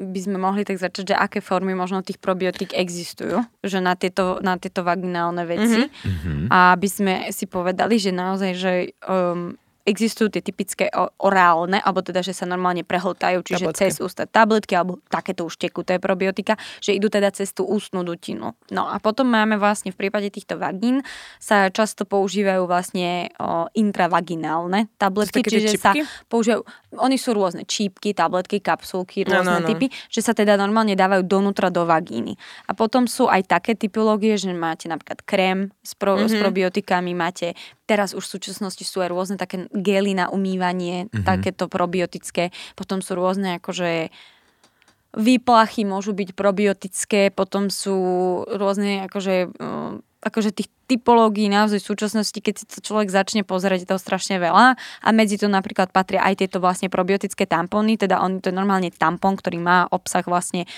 [0.00, 4.40] by sme mohli tak začať, že aké formy možno tých probiotik existujú, že na tieto,
[4.40, 5.84] na tieto vaginálne veci.
[5.84, 6.48] Mm-hmm.
[6.48, 8.72] A aby sme si povedali, že naozaj, že
[9.04, 9.52] um,
[9.90, 10.86] existujú tie typické
[11.18, 13.80] orálne, alebo teda, že sa normálne prehltajú, čiže tabletky.
[13.82, 18.54] cez ústa tabletky, alebo takéto už tekuté probiotika, že idú teda cez tú ústnu dutinu.
[18.70, 21.02] No a potom máme vlastne v prípade týchto vagín
[21.42, 25.90] sa často používajú vlastne o, intravaginálne tabletky, čiže sa
[26.30, 26.62] používajú,
[27.02, 29.68] oni sú rôzne čípky, tabletky, kapsulky, rôzne no, no, no.
[29.74, 32.38] typy, že sa teda normálne dávajú donútra do vagíny.
[32.70, 36.30] A potom sú aj také typológie, že máte napríklad krém s, pro, mm-hmm.
[36.30, 37.58] s probiotikami, máte
[37.90, 41.26] Teraz už v súčasnosti sú aj rôzne také gely na umývanie, mm-hmm.
[41.26, 42.54] takéto probiotické.
[42.78, 44.14] Potom sú rôzne akože
[45.10, 47.98] výplachy môžu byť probiotické, potom sú
[48.46, 53.86] rôzne akože, uh, akože tých typológií naozaj v súčasnosti, keď si to človek začne pozerať,
[53.86, 58.22] je to strašne veľa a medzi to napríklad patria aj tieto vlastne probiotické tampóny, teda
[58.22, 60.70] on to je normálne tampón, ktorý má obsah vlastne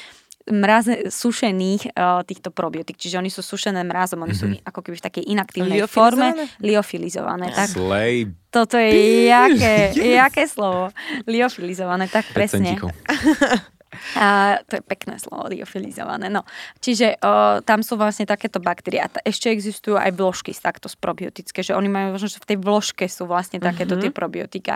[0.51, 2.99] mraze, sušených uh, týchto probiotik.
[2.99, 4.59] Čiže oni sú sušené mrazom, oni mm-hmm.
[4.59, 6.35] sú ako keby v takej inaktívnej forme.
[6.59, 7.55] Liofilizované.
[7.55, 8.27] Tak, Slay.
[8.51, 10.91] Toto je jaké, jaké slovo.
[11.29, 12.79] Liofilizované, tak presne.
[14.23, 16.31] A to je pekné slovo, liofilizované.
[16.31, 16.47] No.
[16.79, 19.03] Čiže o, tam sú vlastne takéto baktérie.
[19.03, 22.59] A ešte existujú aj vložky takto z probiotické, že oni majú možno, že v tej
[22.63, 24.07] vložke sú vlastne takéto mm-hmm.
[24.07, 24.75] tie probiotika.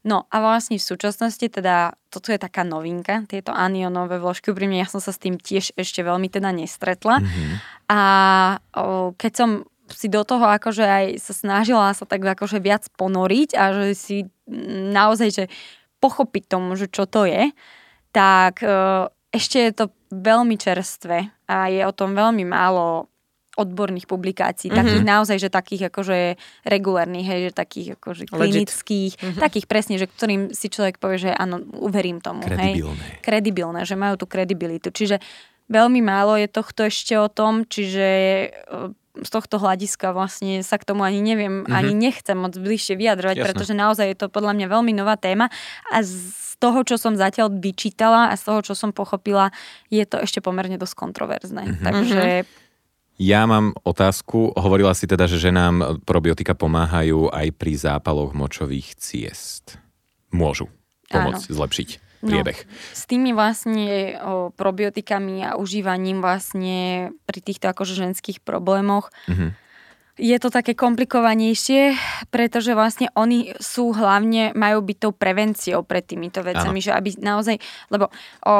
[0.00, 4.80] No a vlastne v súčasnosti teda, toto je taká novinka, tieto anionové vložky, pri mne
[4.80, 7.20] ja som sa s tým tiež ešte veľmi teda nestretla.
[7.20, 7.54] Mm-hmm.
[7.92, 8.00] A
[8.80, 9.50] o, keď som
[9.92, 14.16] si do toho akože aj sa snažila sa tak akože viac ponoriť a že si
[14.90, 15.44] naozaj, že
[16.02, 17.54] pochopiť tomu, že čo to je,
[18.16, 18.72] tak e,
[19.28, 23.12] ešte je to veľmi čerstvé a je o tom veľmi málo
[23.56, 24.80] odborných publikácií, mm-hmm.
[24.84, 26.36] takých naozaj, že takých akože
[26.68, 29.40] regulárnych, hej, že takých akože klinických, mm-hmm.
[29.40, 32.44] takých presne, že ktorým si človek povie, že áno, uverím tomu.
[32.44, 33.00] Kredibilné.
[33.00, 34.92] Hej, kredibilné, že majú tú kredibilitu.
[34.92, 35.24] Čiže
[35.72, 38.08] veľmi málo je tohto ešte o tom, čiže
[38.44, 38.48] e,
[39.24, 41.72] z tohto hľadiska vlastne sa k tomu ani neviem, mm-hmm.
[41.72, 43.46] ani nechcem moc bližšie vyjadrovať, Jasne.
[43.48, 45.48] pretože naozaj je to podľa mňa veľmi nová téma
[45.88, 49.52] a z toho, čo som zatiaľ vyčítala a z toho, čo som pochopila,
[49.92, 51.62] je to ešte pomerne dosť kontroverzné.
[51.64, 51.84] Mm-hmm.
[51.84, 52.22] Takže
[53.16, 54.52] ja mám otázku.
[54.52, 59.80] Hovorila si teda, že ženám probiotika pomáhajú aj pri zápaloch močových ciest.
[60.28, 60.68] Môžu
[61.08, 61.56] pomôcť Áno.
[61.56, 61.88] zlepšiť
[62.20, 62.58] priebeh.
[62.60, 69.65] No, s tými vlastne o, probiotikami a užívaním vlastne pri týchto akože ženských problémoch mm-hmm
[70.16, 71.92] je to také komplikovanejšie,
[72.32, 76.86] pretože vlastne oni sú hlavne, majú byť tou prevenciou pred týmito vecami, ano.
[76.88, 77.56] že aby naozaj,
[77.92, 78.54] lebo o,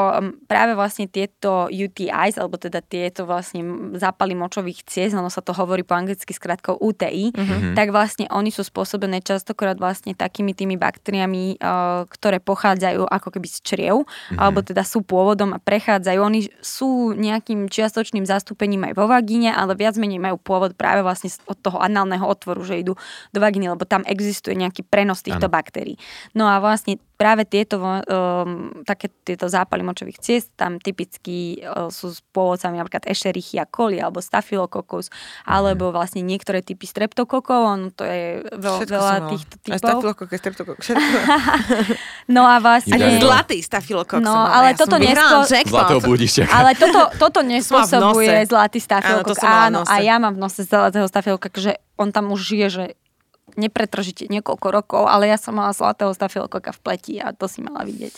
[0.45, 3.65] práve vlastne tieto UTIs, alebo teda tieto vlastne
[3.97, 7.73] zápaly močových ciest, ono sa to hovorí po anglicky skratkou UTI, mm-hmm.
[7.73, 13.49] tak vlastne oni sú spôsobené častokrát vlastne takými tými baktériami, o, ktoré pochádzajú ako keby
[13.49, 14.37] z čriev, mm-hmm.
[14.37, 16.21] alebo teda sú pôvodom a prechádzajú.
[16.21, 21.33] Oni sú nejakým čiastočným zastúpením aj vo vagíne, ale viac menej majú pôvod práve vlastne
[21.47, 22.99] od toho análneho otvoru, že idú
[23.31, 25.55] do vagíny, lebo tam existuje nejaký prenos týchto ano.
[25.55, 25.97] baktérií.
[26.35, 32.13] No a vlastne práve tieto, um, také, tieto zápaly močových ciest tam typicky uh, sú
[32.13, 35.49] s pôvodcami napríklad Escherichia coli alebo Staphylococcus, mm.
[35.49, 39.81] alebo vlastne niektoré typy streptokokov, on to je veľ, veľa týchto typov.
[39.81, 40.85] Staphylococcus, streptokokus,
[42.37, 43.01] No a vlastne...
[43.01, 44.21] Aj zlatý Staphylococcus.
[44.21, 45.37] No, ale ja toto nespo...
[46.53, 49.41] Ale toto, toto nespôsobuje zlatý Staphylococcus.
[49.41, 52.85] Áno, Áno, a ja mám v nose zlatého Staphylococcus, že on tam už žije, že
[53.55, 57.87] nepretržite niekoľko rokov, ale ja som mala zlatého stafilokoka v pleti a to si mala
[57.87, 58.15] vidieť.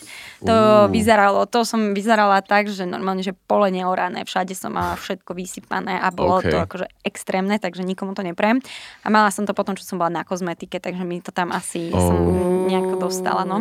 [0.49, 0.89] To uh.
[0.89, 6.01] vyzeralo, to som vyzerala tak, že normálne, že pole neorané, všade som mala všetko vysypané
[6.01, 6.49] a bolo okay.
[6.49, 8.64] to akože extrémne, takže nikomu to neprem.
[9.05, 11.93] A mala som to potom, čo som bola na kozmetike, takže mi to tam asi
[11.93, 12.01] oh.
[12.01, 12.18] som
[12.64, 13.61] nejako dostala, no.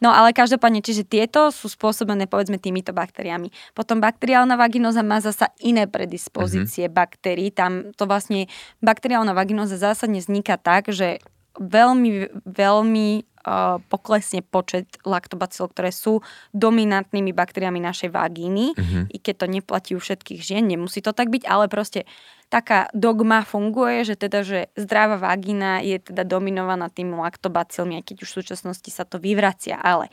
[0.00, 3.52] No ale každopádne, čiže tieto sú spôsobené povedzme týmito baktériami.
[3.76, 6.98] Potom bakteriálna vaginoza má zasa iné predispozície mm-hmm.
[6.98, 7.48] baktérií.
[7.52, 8.48] Tam to vlastne
[8.80, 11.20] bakteriálna vaginoza zásadne vzniká tak, že
[11.60, 13.08] veľmi, veľmi
[13.44, 16.24] uh, poklesne počet laktobacil, ktoré sú
[16.56, 18.72] dominantnými baktériami našej vagíny.
[18.72, 19.04] Mm-hmm.
[19.12, 22.08] I keď to neplatí u všetkých žien, nemusí to tak byť, ale proste
[22.50, 28.16] taká dogma funguje, že teda, že zdravá vagina je teda dominovaná tým laktobacilmi, aj keď
[28.26, 30.10] už v súčasnosti sa to vyvracia, ale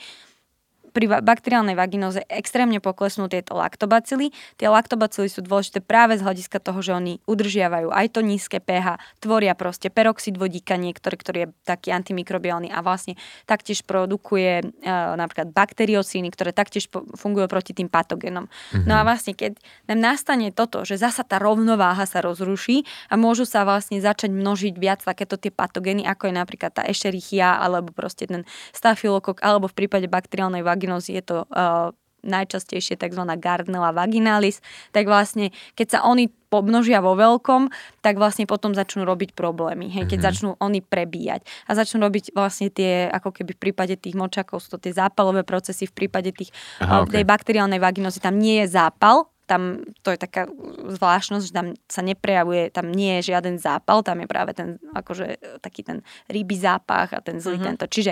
[0.98, 4.34] pri bakteriálnej vaginoze extrémne poklesnú tieto laktobacily.
[4.58, 8.98] Tie laktobacily sú dôležité práve z hľadiska toho, že oni udržiavajú aj to nízke pH,
[9.22, 13.14] tvoria proste peroxid vodíka niektorý, ktorý je taký antimikrobiálny a vlastne
[13.45, 18.50] taktiež produkuje e, napríklad bakteriocíny, ktoré taktiež po, fungujú proti tým patogenom.
[18.50, 18.89] Mm-hmm.
[18.89, 19.54] No a vlastne keď
[19.86, 24.74] nám nastane toto, že zasa tá rovnováha sa rozruší a môžu sa vlastne začať množiť
[24.82, 29.86] viac takéto tie patogény, ako je napríklad tá Escherichia alebo proste ten stafilokok alebo v
[29.86, 31.92] prípade bakteriálnej vaginozy vaginozy je to uh,
[32.24, 33.24] najčastejšie tzv.
[33.38, 34.64] Gardnella vaginalis,
[34.96, 37.68] tak vlastne keď sa oni pomnožia vo veľkom,
[38.00, 40.28] tak vlastne potom začnú robiť problémy, hej, keď mm-hmm.
[40.32, 44.80] začnú oni prebíjať a začnú robiť vlastne tie, ako keby v prípade tých močakov sú
[44.80, 47.20] to tie zápalové procesy, v prípade tých, Aha, okay.
[47.20, 50.48] tej bakteriálnej vaginozy tam nie je zápal, tam to je taká
[50.88, 55.60] zvláštnosť, že tam sa neprejavuje, tam nie je žiaden zápal, tam je práve ten akože
[55.64, 57.68] taký ten rybý zápach a ten zlý mm-hmm.
[57.76, 57.86] tento.
[57.88, 58.12] Čiže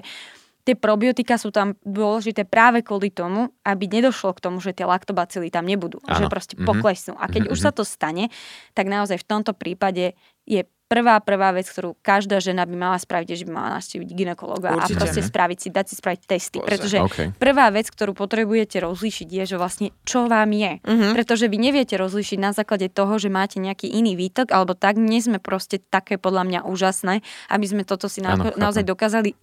[0.65, 5.53] tie probiotika sú tam dôležité práve kvôli tomu, aby nedošlo k tomu, že tie laktobacily
[5.53, 6.17] tam nebudú, ano.
[6.17, 6.67] že proste mm-hmm.
[6.67, 7.13] poklesnú.
[7.21, 7.53] A keď mm-hmm.
[7.53, 8.33] už sa to stane,
[8.73, 10.17] tak naozaj v tomto prípade
[10.49, 14.09] je prvá, prvá vec, ktorú každá žena by mala spraviť, je, že by mala navštíviť
[14.13, 15.27] ginekologa Určite, a proste ne?
[15.27, 16.57] spraviť si, dať si spraviť testy.
[16.61, 17.27] Bože, pretože okay.
[17.33, 20.77] prvá vec, ktorú potrebujete rozlíšiť, je, že vlastne čo vám je.
[20.85, 21.11] Uh-huh.
[21.17, 25.17] Pretože vy neviete rozlíšiť na základe toho, že máte nejaký iný výtok, alebo tak nie
[25.21, 29.33] sme proste také podľa mňa úžasné, aby sme toto si na, ano, naozaj dokázali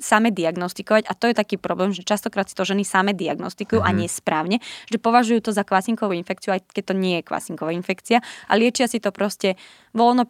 [0.00, 1.04] same diagnostikovať.
[1.04, 3.92] A to je taký problém, že častokrát si to ženy same diagnostikujú uh-huh.
[3.92, 4.08] a mhm.
[4.08, 4.56] nesprávne,
[4.88, 8.88] že považujú to za kvasinkovú infekciu, aj keď to nie je kvasinková infekcia a liečia
[8.88, 9.60] si to proste
[9.92, 10.24] voľno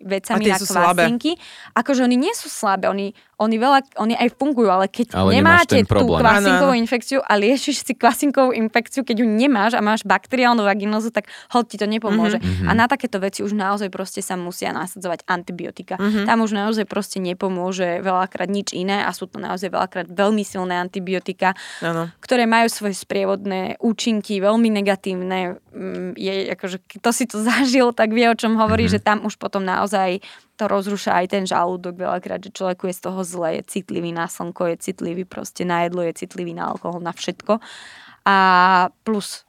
[0.00, 1.36] vecami na kvasinky.
[1.76, 5.76] Akože oni nie sú slabé, oni oni, veľa, oni aj fungujú, ale keď ale nemáte
[5.84, 11.12] tú kvasinkovú infekciu a liešiš si kvasinkovú infekciu, keď ju nemáš a máš bakteriálnu vaginózu,
[11.12, 12.40] tak hod ti to nepomôže.
[12.40, 12.64] Mm-hmm.
[12.64, 16.00] A na takéto veci už naozaj proste sa musia nasadzovať antibiotika.
[16.00, 16.24] Mm-hmm.
[16.24, 20.80] Tam už naozaj proste nepomôže veľakrát nič iné a sú to naozaj veľakrát veľmi silné
[20.80, 21.52] antibiotika,
[21.84, 22.08] ano.
[22.24, 25.60] ktoré majú svoje sprievodné účinky, veľmi negatívne.
[25.76, 28.96] Mm, je, akože, kto si to zažil, tak vie, o čom hovorí, mm-hmm.
[28.96, 30.24] že tam už potom naozaj
[30.56, 34.26] to rozruša aj ten žalúdok veľakrát, že človeku je z toho zle, je citlivý na
[34.26, 37.62] slnko, je citlivý proste na jedlo, je citlivý na alkohol, na všetko.
[38.26, 38.36] A
[39.06, 39.45] plus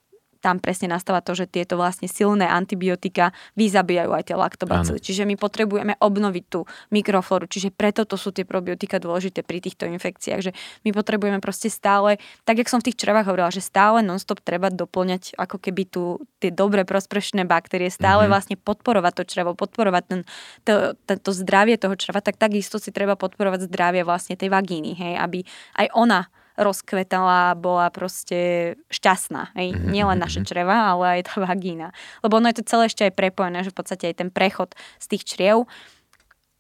[0.48, 5.04] tam presne nastáva to, že tieto vlastne silné antibiotika vyzabíjajú aj tie laktobacily.
[5.04, 6.64] Čiže my potrebujeme obnoviť tú
[6.96, 10.52] mikroflóru, čiže preto to sú tie probiotika dôležité pri týchto infekciách, že
[10.88, 12.16] my potrebujeme proste stále,
[12.48, 16.24] tak jak som v tých črevách hovorila, že stále nonstop treba doplňať ako keby tu
[16.40, 18.32] tie dobré prospešné baktérie, stále mm-hmm.
[18.32, 20.20] vlastne podporovať to črevo, podporovať ten,
[20.64, 25.14] to, to zdravie toho čreva, tak takisto si treba podporovať zdravie vlastne tej vagíny, hej,
[25.20, 25.44] aby
[25.76, 29.54] aj ona rozkvetala, bola proste šťastná.
[29.54, 29.78] Hej?
[29.78, 29.92] Mm-hmm.
[29.94, 30.48] Nielen naše mhm.
[30.50, 31.94] čreva, ale aj tá vagína.
[32.26, 35.06] Lebo ono je to celé ešte aj prepojené, že v podstate aj ten prechod z
[35.16, 35.70] tých čriev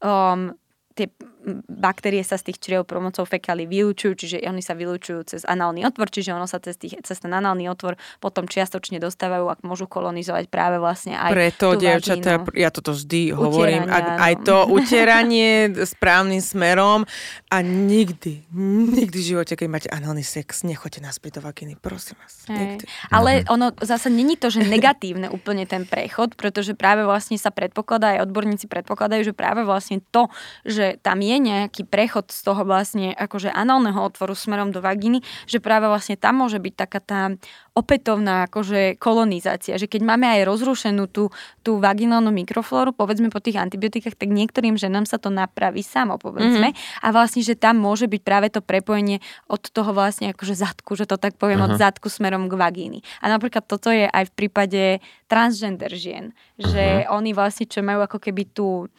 [0.02, 0.54] um,
[0.98, 1.14] tie
[1.72, 6.12] baktérie sa z tých čriev pomocou fekály vylúčujú, čiže oni sa vylúčujú cez análny otvor,
[6.12, 10.52] čiže ono sa cez, tých, cez ten análny otvor potom čiastočne dostávajú a môžu kolonizovať
[10.52, 17.08] práve vlastne aj Preto, dievčatá, ja toto vždy hovorím, ak, aj to utieranie správnym smerom
[17.48, 18.44] a nikdy,
[18.92, 22.44] nikdy v živote, keď máte análny sex, nechoďte naspäť do vagíny, prosím vás.
[22.52, 22.84] Nikdy.
[23.08, 28.20] Ale ono zase není to, že negatívne úplne ten prechod, pretože práve vlastne sa predpokladá,
[28.20, 30.28] aj odborníci predpokladajú, že práve vlastne to,
[30.68, 35.64] že tam je nejaký prechod z toho vlastne akože análneho otvoru smerom do vagíny, že
[35.64, 37.22] práve vlastne tam môže byť taká tá
[37.78, 41.30] opätovná akože kolonizácia, že keď máme aj rozrušenú tú,
[41.62, 46.74] tú vaginálnu mikroflóru, povedzme po tých antibiotikách, tak niektorým ženám sa to napraví samo, povedzme.
[46.74, 47.06] Mm-hmm.
[47.06, 51.06] A vlastne, že tam môže byť práve to prepojenie od toho vlastne akože zadku, že
[51.06, 51.78] to tak poviem, uh-huh.
[51.78, 53.00] od zadku smerom k vagíny.
[53.22, 54.84] A napríklad toto je aj v prípade
[55.30, 57.14] transgender žien, že uh-huh.
[57.14, 58.90] oni vlastne, čo majú ako keby tú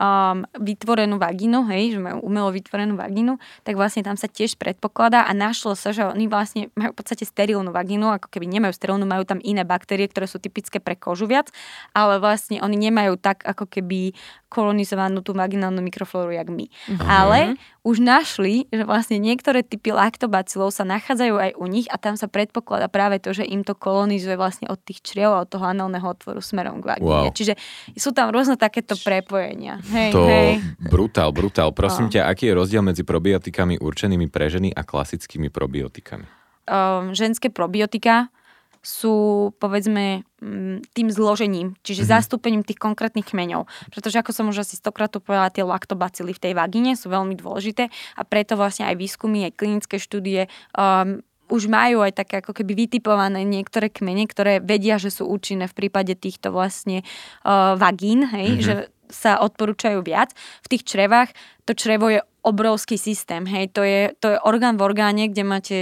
[0.00, 5.28] um, vytvorenú vagínu, hej, že majú umelo vytvorenú vagínu, tak vlastne tam sa tiež predpokladá
[5.28, 9.04] a našlo sa, že oni vlastne majú v podstate sterilnú vagínu, ako keby nemajú sterilnú,
[9.04, 11.52] majú tam iné baktérie, ktoré sú typické pre kožu viac,
[11.92, 14.16] ale vlastne oni nemajú tak ako keby
[14.50, 16.66] kolonizovanú tú vaginálnu mikroflóru, jak my.
[16.66, 17.06] Uh-huh.
[17.06, 17.38] Ale
[17.86, 22.26] už našli, že vlastne niektoré typy laktobacilov sa nachádzajú aj u nich a tam sa
[22.26, 26.04] predpokladá práve to, že im to kolonizuje vlastne od tých čriev a od toho análneho
[26.04, 27.30] otvoru smerom k vagíne.
[27.30, 27.32] Wow.
[27.32, 27.54] Čiže
[27.94, 29.78] sú tam rôzne takéto prepojenia.
[29.86, 30.58] Hej, to hej.
[30.82, 31.70] brutál, brutál.
[31.70, 32.12] Prosím no.
[32.12, 36.26] ťa, aký je rozdiel medzi probiotikami určenými pre ženy a klasickými probiotikami?
[36.66, 38.34] Um, ženské probiotika
[38.80, 42.16] sú povedzme mm, tým zložením, čiže mm-hmm.
[42.16, 43.68] zastúpením tých konkrétnych kmeňov.
[43.92, 47.92] Pretože ako som už asi stokrát povedala, tie laktobacily v tej vagíne sú veľmi dôležité
[48.16, 51.20] a preto vlastne aj výskumy, aj klinické štúdie um,
[51.50, 55.76] už majú aj také ako keby vytipované niektoré kmene, ktoré vedia, že sú účinné v
[55.76, 57.02] prípade týchto vlastne
[57.44, 58.64] uh, vagín, hej, mm-hmm.
[58.64, 58.74] že
[59.10, 60.30] sa odporúčajú viac.
[60.62, 61.34] V tých črevách
[61.66, 65.76] to črevo je obrovský systém, hej, to je, to je orgán v orgáne, kde máte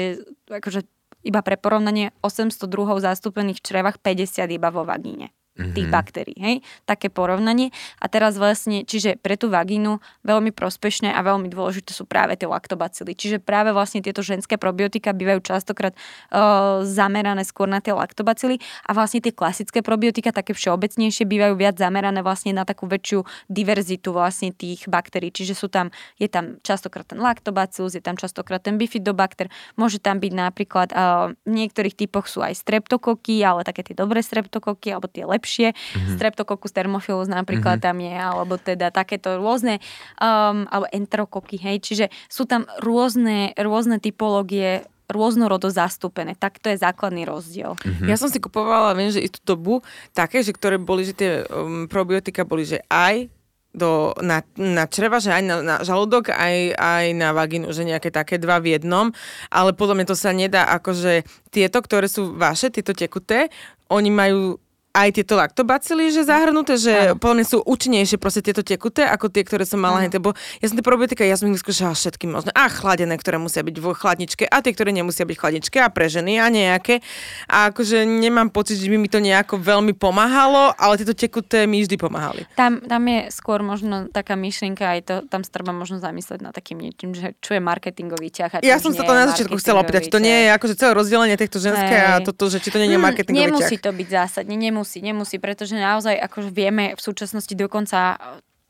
[0.51, 0.89] akože
[1.23, 5.35] iba pre porovnanie 800 druhov zastúpených v črevách, 50 iba vo vagíne.
[5.59, 5.75] Mm-hmm.
[5.75, 6.39] tých baktérií.
[6.39, 6.57] Hej?
[6.87, 7.75] Také porovnanie.
[7.99, 12.47] A teraz vlastne, čiže pre tú vagínu veľmi prospešné a veľmi dôležité sú práve tie
[12.47, 13.19] laktobacily.
[13.19, 15.99] Čiže práve vlastne tieto ženské probiotika bývajú častokrát
[16.31, 21.75] uh, zamerané skôr na tie laktobacily a vlastne tie klasické probiotika, také všeobecnejšie, bývajú viac
[21.75, 25.35] zamerané vlastne na takú väčšiu diverzitu vlastne tých baktérií.
[25.35, 25.91] Čiže sú tam,
[26.23, 31.35] je tam častokrát ten laktobacillus, je tam častokrát ten bifidobakter, môže tam byť napríklad, uh,
[31.43, 35.73] v niektorých typoch sú aj streptokoky, ale také tie dobré streptokoky, alebo tie lepšie lepšie.
[35.73, 36.15] Mm-hmm.
[36.21, 37.89] Streptococcus thermophilus napríklad mm-hmm.
[37.89, 39.81] tam je, alebo teda takéto rôzne,
[40.21, 41.81] um, alebo enterokoky, hej.
[41.81, 46.37] Čiže sú tam rôzne, rôzne typológie rôznorodo zastúpené.
[46.37, 47.81] Tak to je základný rozdiel.
[47.81, 48.13] Mm-hmm.
[48.13, 49.81] Ja som si kupovala, viem, že istú dobu
[50.13, 53.33] také, že ktoré boli, že tie um, probiotika boli, že aj
[53.73, 58.09] do, na, na čreva, že aj na, na žalúdok, aj, aj na vagínu, že nejaké
[58.11, 59.13] také dva v jednom,
[59.53, 63.53] ale podľa mňa to sa nedá, akože tieto, ktoré sú vaše, tieto tekuté,
[63.89, 64.61] oni majú
[64.99, 69.47] aj tieto laktobacily, že zahrnuté, že podľa mňa sú účinnejšie proste tieto tekuté, ako tie,
[69.47, 72.51] ktoré som mala hneď, lebo ja som tie probiotika, ja som ich vyskúšala všetky možné.
[72.59, 75.89] A chladené, ktoré musia byť v chladničke a tie, ktoré nemusia byť v chladničke a
[75.89, 76.99] pre ženy a nejaké.
[77.47, 81.85] A akože nemám pocit, že by mi to nejako veľmi pomáhalo, ale tieto tekuté mi
[81.85, 82.49] vždy pomáhali.
[82.59, 86.51] Tam, tam je skôr možno taká myšlienka, aj to tam sa treba možno zamyslieť na
[86.51, 88.65] takým niečím, že čo je marketingový ťah.
[88.65, 91.61] ja som sa to na začiatku chcela opýtať, to nie je akože celé rozdelenie týchto
[91.61, 93.69] ženské a toto, že či to nie je hm, marketingový ťah.
[93.69, 98.17] Nemusí to byť zásadne, nemusí nemusí, nemusí, pretože naozaj akože vieme v súčasnosti dokonca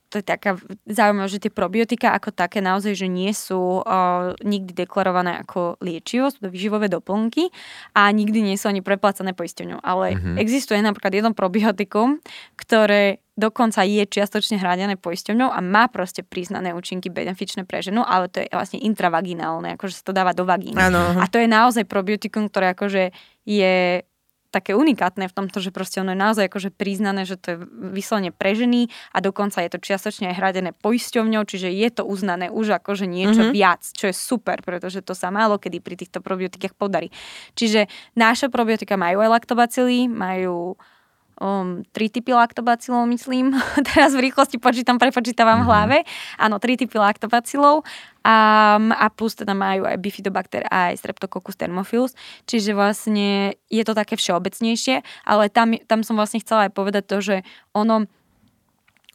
[0.09, 0.57] to je taká
[0.89, 6.33] zaujímavé, že tie probiotika ako také naozaj, že nie sú uh, nikdy deklarované ako liečivo,
[6.33, 7.53] sú to výživové doplnky
[7.93, 9.85] a nikdy nie sú ani preplácané poisťovňou.
[9.85, 10.41] Ale mm-hmm.
[10.41, 12.25] existuje napríklad jedno probiotikum,
[12.57, 18.33] ktoré dokonca je čiastočne hradené poisťovňou a má proste priznané účinky benefičné pre ženu, ale
[18.33, 20.81] to je vlastne intravaginálne, akože sa to dáva do vagíny.
[20.81, 21.21] Ano.
[21.21, 23.13] A to je naozaj probiotikum, ktoré akože
[23.45, 24.08] je
[24.49, 27.57] také unikátne v tomto, že proste ono je naozaj akože priznané, že to je
[27.93, 32.49] vyslovene pre ženy a dokonca je to čiastočne aj hradené poisťovňou, čiže je to uznané
[32.49, 33.57] už akože niečo mm-hmm.
[33.57, 37.13] viac, čo je super, pretože to sa málo kedy pri týchto probiotikách podarí.
[37.53, 37.87] Čiže
[38.17, 40.81] naše probiotika majú aj laktobacily, majú
[41.39, 43.55] um, tri typy laktobacilov, myslím.
[43.89, 45.67] Teraz v rýchlosti počítam, prepočítavam mm-hmm.
[45.67, 45.99] v hlave.
[46.39, 47.87] Áno, tri typy laktobacilov.
[48.29, 52.13] A, a plus teda majú aj bifidobakter a aj streptococcus thermophilus.
[52.45, 57.17] Čiže vlastne je to také všeobecnejšie, ale tam, tam som vlastne chcela aj povedať to,
[57.25, 57.37] že
[57.73, 58.05] ono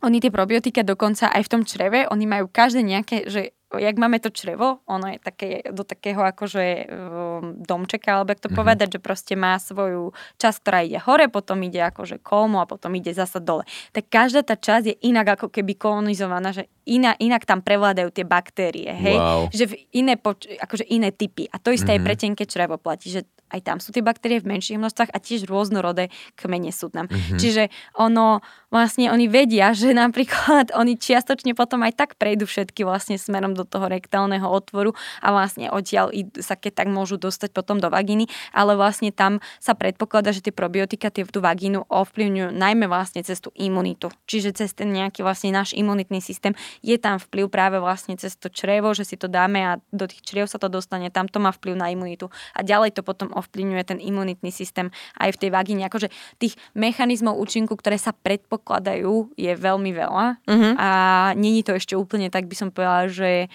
[0.04, 4.20] oni tie probiotika dokonca aj v tom čreve, oni majú každé nejaké, že jak máme
[4.20, 8.60] to črevo, ono je také, do takého akože um, domčeka, alebo jak to mm-hmm.
[8.62, 12.94] povedať, že proste má svoju časť, ktorá ide hore, potom ide akože kolmo a potom
[12.94, 13.66] ide zasa dole.
[13.96, 18.26] Tak každá tá časť je inak ako keby kolonizovaná, že iná, inak tam prevládajú tie
[18.28, 19.18] baktérie, hej?
[19.18, 19.42] Wow.
[19.50, 21.48] Že v iné, poč- akože iné typy.
[21.50, 22.04] A to isté mm-hmm.
[22.04, 25.18] aj pre tenké črevo platí, že aj tam sú tie baktérie v menších množstvách a
[25.22, 27.06] tiež rôznorodé kmene sú tam.
[27.06, 27.38] Mm-hmm.
[27.38, 28.42] Čiže ono,
[28.74, 33.62] vlastne oni vedia, že napríklad oni čiastočne potom aj tak prejdú všetky vlastne smerom do
[33.62, 36.10] toho rektálneho otvoru a vlastne odtiaľ
[36.42, 40.56] sa keď tak môžu dostať potom do vagíny, ale vlastne tam sa predpokladá, že tie
[40.56, 44.10] probiotika tie tú vagínu ovplyvňujú najmä vlastne cez tú imunitu.
[44.26, 48.50] Čiže cez ten nejaký vlastne náš imunitný systém je tam vplyv práve vlastne cez to
[48.50, 51.54] črevo, že si to dáme a do tých čriev sa to dostane, tam to má
[51.54, 54.88] vplyv na imunitu a ďalej to potom ovplyvňuje ten imunitný systém
[55.20, 55.84] aj v tej vagíne.
[55.92, 56.08] Akože
[56.40, 60.74] tých mechanizmov účinku, ktoré sa predpokladajú, je veľmi veľa uh-huh.
[60.80, 60.90] a
[61.36, 63.52] není to ešte úplne tak, by som povedala, že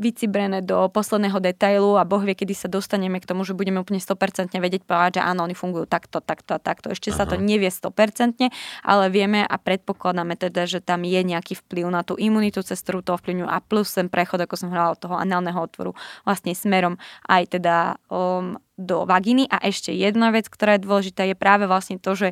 [0.00, 4.00] vycibrené do posledného detailu a Boh vie, kedy sa dostaneme k tomu, že budeme úplne
[4.00, 6.88] 100% vedieť povedať, že áno, oni fungujú takto, takto a takto.
[6.96, 7.16] Ešte Aha.
[7.20, 8.48] sa to nevie 100%,
[8.80, 13.04] ale vieme a predpokladáme teda, že tam je nejaký vplyv na tú imunitu, cez ktorú
[13.04, 15.92] to ovplyvňujú a plus ten prechod, ako som hovorila, od toho análneho otvoru
[16.24, 16.96] vlastne smerom
[17.28, 19.46] aj teda um, do vagíny.
[19.52, 22.28] A ešte jedna vec, ktorá je dôležitá, je práve vlastne to, že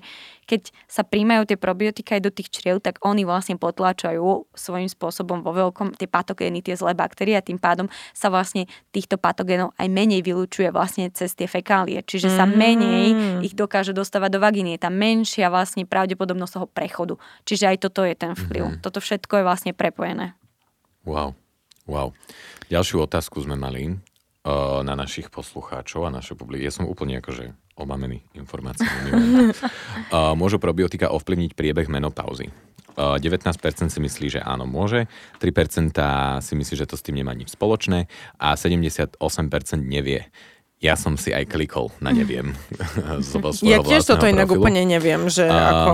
[0.48, 5.44] keď sa príjmajú tie probiotika aj do tých čriev, tak oni vlastne potláčajú svojím spôsobom
[5.44, 9.86] vo veľkom tie patogény, tie zlé baktérie a tým pádom sa vlastne týchto patogénov aj
[9.92, 12.00] menej vylúčuje vlastne cez tie fekálie.
[12.00, 13.40] Čiže sa menej mm.
[13.44, 14.80] ich dokáže dostávať do vagíny.
[14.80, 17.14] Je tam menšia vlastne pravdepodobnosť toho prechodu.
[17.44, 18.64] Čiže aj toto je ten vplyv.
[18.64, 18.76] Mm.
[18.80, 20.32] Toto všetko je vlastne prepojené.
[21.04, 21.36] Wow.
[21.84, 22.16] Wow.
[22.68, 23.96] Ďalšiu otázku sme mali
[24.82, 26.64] na našich poslucháčov a naše publiky.
[26.64, 29.10] Ja som úplne akože omamený informáciami.
[29.14, 32.50] uh, môžu probiotika ovplyvniť priebeh menopauzy?
[32.98, 33.54] Uh, 19%
[33.94, 35.06] si myslí, že áno, môže,
[35.38, 35.94] 3%
[36.42, 38.10] si myslí, že to s tým nemá nič spoločné
[38.42, 39.14] a 78%
[39.86, 40.26] nevie.
[40.78, 42.58] Ja som si aj klikol na neviem.
[43.62, 45.92] ja tiež toto inak úplne neviem, že uh, ako...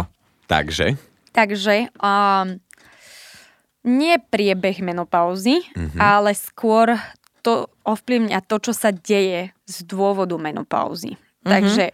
[0.49, 0.97] Takže?
[1.37, 2.61] Takže um,
[3.85, 6.01] nie priebeh menopauzy, uh-huh.
[6.01, 6.97] ale skôr
[7.45, 11.14] to ovplyvňa to, čo sa deje z dôvodu menopauzy.
[11.14, 11.49] Mm-hmm.
[11.49, 11.85] Takže...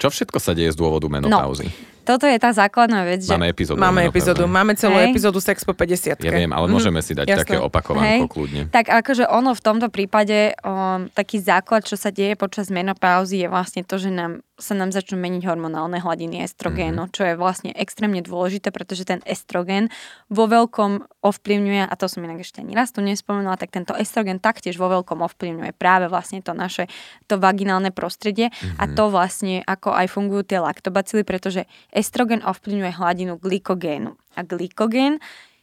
[0.00, 1.68] Čo všetko sa deje z dôvodu menopauzy?
[1.68, 3.22] No, toto je tá základná vec.
[3.22, 3.36] Že...
[3.36, 3.78] Máme epizódu.
[3.78, 5.12] Máme epizódu, máme celú hey.
[5.12, 6.20] epizódu Sex po 50.
[6.20, 7.40] Ja viem, ale môžeme si dať Jasne.
[7.44, 8.30] také opakovanko hey.
[8.30, 8.62] kľudne.
[8.72, 13.48] Tak akože ono v tomto prípade, um, taký základ, čo sa deje počas menopauzy je
[13.48, 17.16] vlastne to, že nám sa nám začnú meniť hormonálne hladiny estrogénu, mm-hmm.
[17.16, 19.88] čo je vlastne extrémne dôležité, pretože ten estrogén
[20.28, 24.38] vo veľkom ovplyvňuje, a to som inak ešte ani raz tu nespomenula, tak tento estrogén
[24.38, 26.86] taktiež vo veľkom ovplyvňuje práve vlastne to naše,
[27.26, 28.78] to vaginálne prostredie mm-hmm.
[28.78, 28.94] a mhm.
[28.94, 34.14] to vlastne, ako aj fungujú tie laktobacily, pretože estrogen ovplyvňuje hladinu glykogénu.
[34.36, 35.18] A glykogén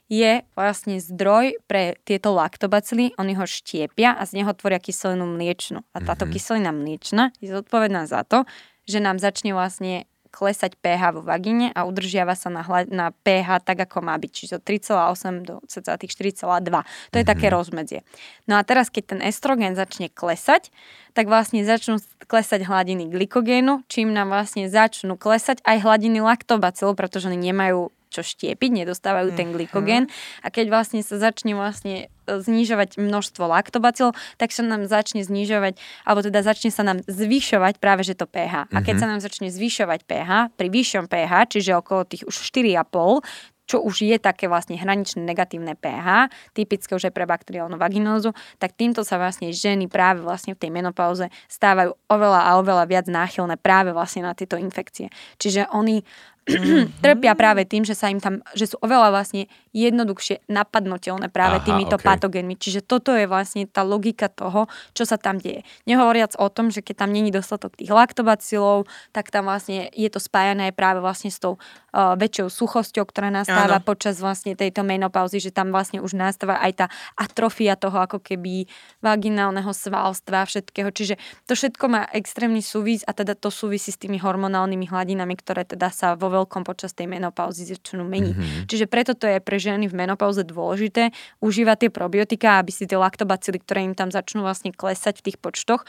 [0.08, 5.84] je vlastne zdroj pre tieto laktobacily, oni ho štiepia a z neho tvoria kyselinu mliečnu.
[5.92, 6.34] A táto mm-hmm.
[6.34, 8.48] kyselina mliečna je zodpovedná za to,
[8.88, 13.64] že nám začne vlastne klesať pH vo vagíne a udržiava sa na, hla, na pH
[13.64, 16.44] tak, ako má byť, čiže od 3,8 do cca tých 4,2.
[16.44, 17.24] To je mm-hmm.
[17.26, 18.00] také rozmedzie.
[18.46, 20.70] No a teraz, keď ten estrogen začne klesať,
[21.18, 21.98] tak vlastne začnú
[22.30, 28.24] klesať hladiny glykogénu, čím nám vlastne začnú klesať aj hladiny laktobacilov, pretože oni nemajú čo
[28.24, 29.54] štiepiť, nedostávajú ten mhm.
[29.56, 30.04] glykogén
[30.42, 36.20] a keď vlastne sa začne vlastne znižovať množstvo laktobacil, tak sa nám začne znižovať, alebo
[36.22, 38.68] teda začne sa nám zvyšovať práve že to pH.
[38.70, 39.02] A keď mhm.
[39.02, 44.08] sa nám začne zvyšovať pH, pri vyššom pH, čiže okolo tých už 4,5, čo už
[44.08, 49.20] je také vlastne hraničné negatívne pH, typické už aj pre bakteriálnu vaginózu, tak týmto sa
[49.20, 54.24] vlastne ženy práve vlastne v tej menopauze stávajú oveľa a oveľa viac náchylné práve vlastne
[54.24, 55.12] na tieto infekcie.
[55.38, 56.02] Čiže oni.
[57.04, 61.66] trpia práve tým, že sa im tam, že sú oveľa vlastne jednoduchšie napadnutelné práve Aha,
[61.68, 62.08] týmito okay.
[62.08, 62.56] patogénmi.
[62.56, 65.68] Čiže toto je vlastne tá logika toho, čo sa tam deje.
[65.84, 70.24] Nehovoriac o tom, že keď tam není dostatok tých laktobacilov, tak tam vlastne je to
[70.24, 73.86] spájané práve vlastne s tou uh, väčšou suchosťou, ktorá nastáva ano.
[73.86, 76.86] počas vlastne tejto menopauzy, že tam vlastne už nastáva aj tá
[77.20, 78.66] atrofia toho ako keby
[79.04, 80.90] vaginálneho svalstva, všetkého.
[80.96, 85.68] Čiže to všetko má extrémny súvis a teda to súvisí s tými hormonálnymi hladinami, ktoré
[85.68, 88.36] teda sa vo veľkom počas tej menopauzy začnú meniť.
[88.38, 88.66] Mm-hmm.
[88.70, 91.10] Čiže preto to je pre ženy v menopauze dôležité
[91.42, 95.38] užívať tie probiotika, aby si tie laktobacily, ktoré im tam začnú vlastne klesať v tých
[95.42, 95.84] počtoch,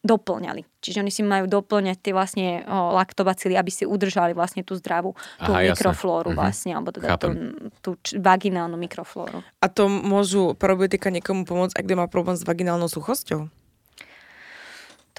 [0.00, 0.64] doplňali.
[0.80, 5.12] Čiže oni si majú doplňať tie vlastne o, laktobacily, aby si udržali vlastne tú zdravú
[5.36, 6.40] tú Aha, mikroflóru mm-hmm.
[6.40, 7.28] vlastne, alebo teda tú,
[7.84, 9.44] tú č- vaginálnu mikroflóru.
[9.60, 13.52] A to môžu probiotika niekomu pomôcť, ak má problém s vaginálnou suchosťou?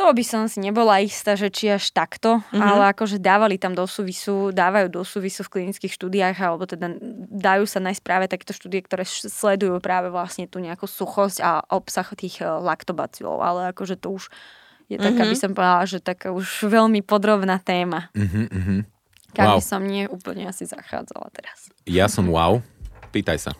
[0.02, 2.58] To by som si nebola istá, že či až takto, mm-hmm.
[2.58, 6.98] ale akože dávali tam do súvisu, dávajú do súvisu v klinických štúdiách, alebo teda
[7.30, 12.10] dajú sa nájsť práve takéto štúdie, ktoré sledujú práve vlastne tú nejakú suchosť a obsah
[12.18, 14.34] tých e, laktobacilov, ale akože to už
[14.90, 15.06] je mm-hmm.
[15.06, 18.10] taká, by som povedala, že taká už veľmi podrobná téma.
[18.18, 18.80] Mm-hmm.
[19.38, 19.58] Kam wow.
[19.62, 21.70] by som nie úplne asi zachádzala teraz.
[21.86, 22.58] Ja som wow.
[23.14, 23.52] Pýtaj sa.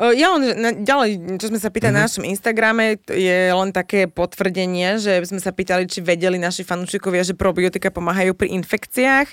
[0.00, 2.00] Ja len ďalej, čo sme sa pýtali uh-huh.
[2.00, 2.08] na mhm.
[2.08, 7.36] našom Instagrame, je len také potvrdenie, že sme sa pýtali, či vedeli naši fanúšikovia, že
[7.36, 9.28] probiotika pomáhajú pri infekciách.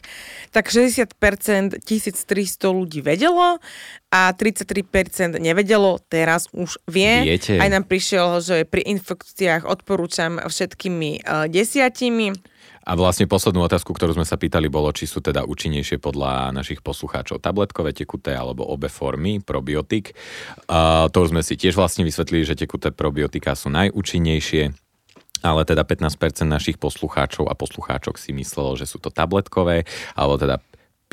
[0.52, 3.64] Tak 60% 1300 ľudí vedelo
[4.12, 7.36] a 33% nevedelo, teraz už vie.
[7.36, 7.56] Viete.
[7.60, 12.36] Aj nám prišiel, že pri infekciách odporúčam všetkými uh, desiatimi.
[12.88, 16.80] A vlastne poslednú otázku, ktorú sme sa pýtali, bolo, či sú teda účinnejšie podľa našich
[16.80, 20.16] poslucháčov tabletkové, tekuté alebo obe formy probiotik.
[20.72, 24.88] Uh, to už sme si tiež vlastne vysvetlili, že tekuté probiotika sú najúčinnejšie
[25.46, 26.18] ale teda 15%
[26.50, 29.86] našich poslucháčov a poslucháčok si myslelo, že sú to tabletkové,
[30.18, 30.58] alebo teda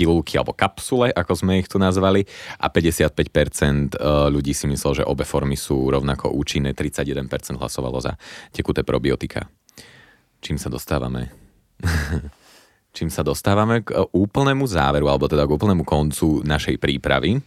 [0.00, 2.24] pilulky alebo kapsule, ako sme ich tu nazvali
[2.56, 4.00] a 55%
[4.32, 8.16] ľudí si myslelo, že obe formy sú rovnako účinné, 31% hlasovalo za
[8.48, 9.44] tekuté probiotika.
[10.40, 11.43] Čím sa dostávame
[12.96, 17.42] čím sa dostávame k e, úplnému záveru, alebo teda k úplnému koncu našej prípravy.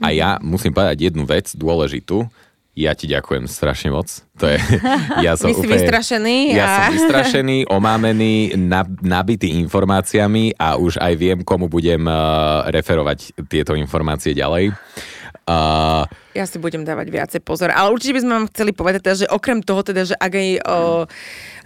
[0.00, 2.28] A ja musím povedať jednu vec dôležitú.
[2.78, 4.06] Ja ti ďakujem strašne moc.
[4.38, 4.54] To je,
[5.26, 6.54] ja som úplne, vystrašený.
[6.54, 6.70] Ja a...
[6.78, 8.54] som vystrašený, omámený,
[9.02, 14.70] nabitý informáciami a už aj viem, komu budem uh, referovať tieto informácie ďalej.
[15.48, 16.04] Uh,
[16.36, 17.72] ja si budem dávať viacej pozor.
[17.72, 20.48] Ale určite by sme vám chceli povedať, teda, že okrem toho, teda, že ak aj
[20.60, 20.76] o,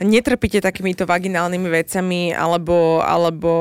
[0.00, 3.52] netrpíte takýmito vaginálnymi vecami alebo, alebo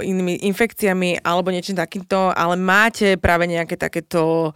[0.00, 4.54] inými infekciami alebo niečím takýmto, ale máte práve nejaké takéto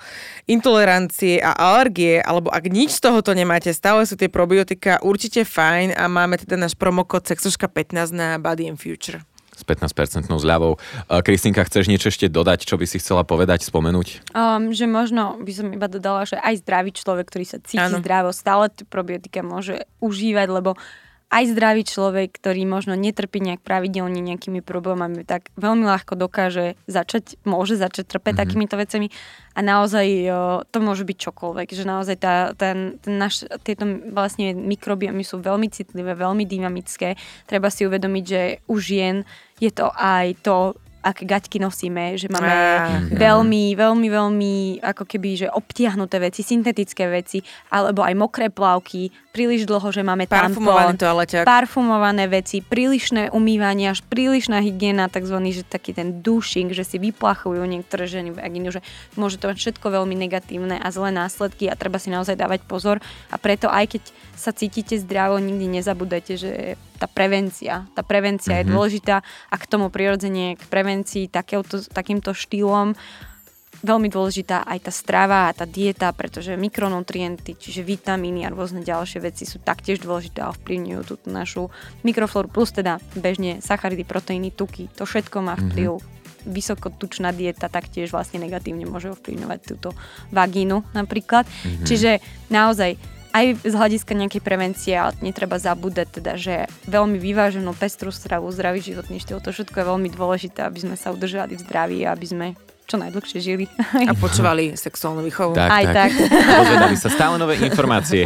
[0.48, 5.92] intolerancie a alergie, alebo ak nič z tohoto nemáte, stále sú tie probiotika určite fajn
[5.92, 9.27] a máme teda náš promokód sexoška 15 na Body and Future
[9.58, 10.78] s 15% zľavou.
[11.10, 14.30] Kristýnka, chceš niečo ešte dodať, čo by si chcela povedať, spomenúť?
[14.38, 17.98] Um, že možno by som iba dodala, že aj zdravý človek, ktorý sa cíti ano.
[17.98, 20.78] zdravo, stále probiotika môže užívať, lebo
[21.28, 27.36] aj zdravý človek, ktorý možno netrpí nejak pravidelne nejakými problémami, tak veľmi ľahko dokáže začať,
[27.44, 28.40] môže začať trpeť mm-hmm.
[28.40, 29.08] takýmito vecami
[29.52, 30.06] a naozaj
[30.72, 35.68] to môže byť čokoľvek, že naozaj tá, ten, ten naš, tieto vlastne mikrobiomy sú veľmi
[35.68, 37.20] citlivé, veľmi dynamické.
[37.44, 39.28] Treba si uvedomiť, že u žien
[39.60, 43.16] je to aj to, aké gaťky nosíme, že máme mm-hmm.
[43.16, 44.54] veľmi, veľmi, veľmi
[44.84, 47.40] ako keby, že obtiahnuté veci, syntetické veci,
[47.72, 51.46] alebo aj mokré plavky, príliš dlho, že máme Parfumovaný toaleťak.
[51.46, 57.62] parfumované veci, prílišné umývanie, až prílišná hygiena, takzvaný, že taký ten dušing, že si vyplachujú
[57.64, 58.84] niektoré ženy vagínu, že
[59.14, 62.98] môže to mať všetko veľmi negatívne a zlé následky a treba si naozaj dávať pozor
[63.30, 64.02] a preto aj keď
[64.34, 66.52] sa cítite zdravo, nikdy nezabudajte, že
[66.98, 68.62] tá prevencia, tá prevencia mm-hmm.
[68.62, 68.72] je mhm.
[68.74, 72.98] dôležitá a k tomu prirodzene k prevencii takýmto, takýmto štýlom
[73.78, 79.22] veľmi dôležitá aj tá strava a tá dieta, pretože mikronutrienty, čiže vitamíny a rôzne ďalšie
[79.22, 81.70] veci sú taktiež dôležité a ovplyvňujú tú našu
[82.02, 84.90] mikroflóru, plus teda bežne sacharidy, proteíny, tuky.
[84.98, 85.98] To všetko má vplyv.
[85.98, 86.16] Mm-hmm
[86.48, 89.92] vysokotučná dieta taktiež vlastne negatívne môže ovplyvňovať túto
[90.32, 91.44] vagínu napríklad.
[91.44, 91.84] Mm-hmm.
[91.84, 92.10] Čiže
[92.48, 92.96] naozaj
[93.38, 98.82] aj z hľadiska nejakej prevencie, ale netreba zabúdať teda, že veľmi vyváženú pestrú stravu, zdravý
[98.82, 102.26] životný štýl, to všetko je veľmi dôležité, aby sme sa udržali v zdraví a aby
[102.26, 102.46] sme
[102.88, 103.68] čo najdlhšie žili.
[104.08, 105.52] A počúvali sexuálnu výchovu.
[105.52, 106.08] Tak, Aj tak.
[106.08, 106.10] tak.
[106.64, 108.24] Dozvedali sa stále nové informácie.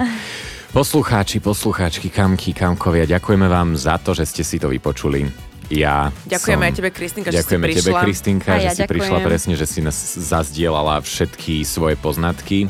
[0.71, 5.29] Poslucháči, poslucháčky, kamky, kamkovia, ďakujeme vám za to, že ste si to vypočuli.
[5.69, 6.69] Ja Ďakujeme som...
[6.69, 7.85] aj tebe, Kristinka, že Ďakujeme si prišla.
[7.85, 8.93] tebe, Kristinka, ja že si ďakujem.
[8.93, 12.69] prišla presne, že si nás zazdielala všetky svoje poznatky.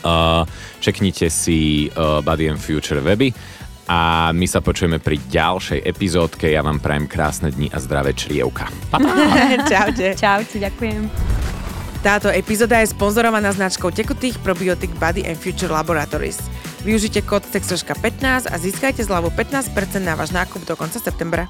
[0.00, 0.48] Uh,
[0.80, 3.32] čeknite si uh, Body and Future weby
[3.90, 6.46] a my sa počujeme pri ďalšej epizódke.
[6.46, 8.70] Ja vám prajem krásne dni a zdravé črievka.
[8.86, 9.10] Pa, pa.
[9.70, 10.14] Čaute.
[10.14, 11.10] Čaute, ďakujem.
[12.00, 16.40] Táto epizóda je sponzorovaná značkou tekutých probiotik Body and Future Laboratories.
[16.80, 21.44] Využite kód SEXROŠKA15 a získajte zľavu 15% na váš nákup do konca septembra.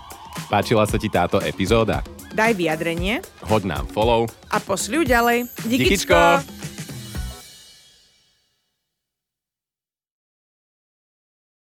[0.50, 2.02] Páčila sa ti táto epizóda?
[2.34, 4.26] Daj vyjadrenie Hoď nám follow.
[4.50, 5.38] a pošli ju ďalej.
[5.70, 6.18] Díkičko.
[6.18, 6.18] Díkičko.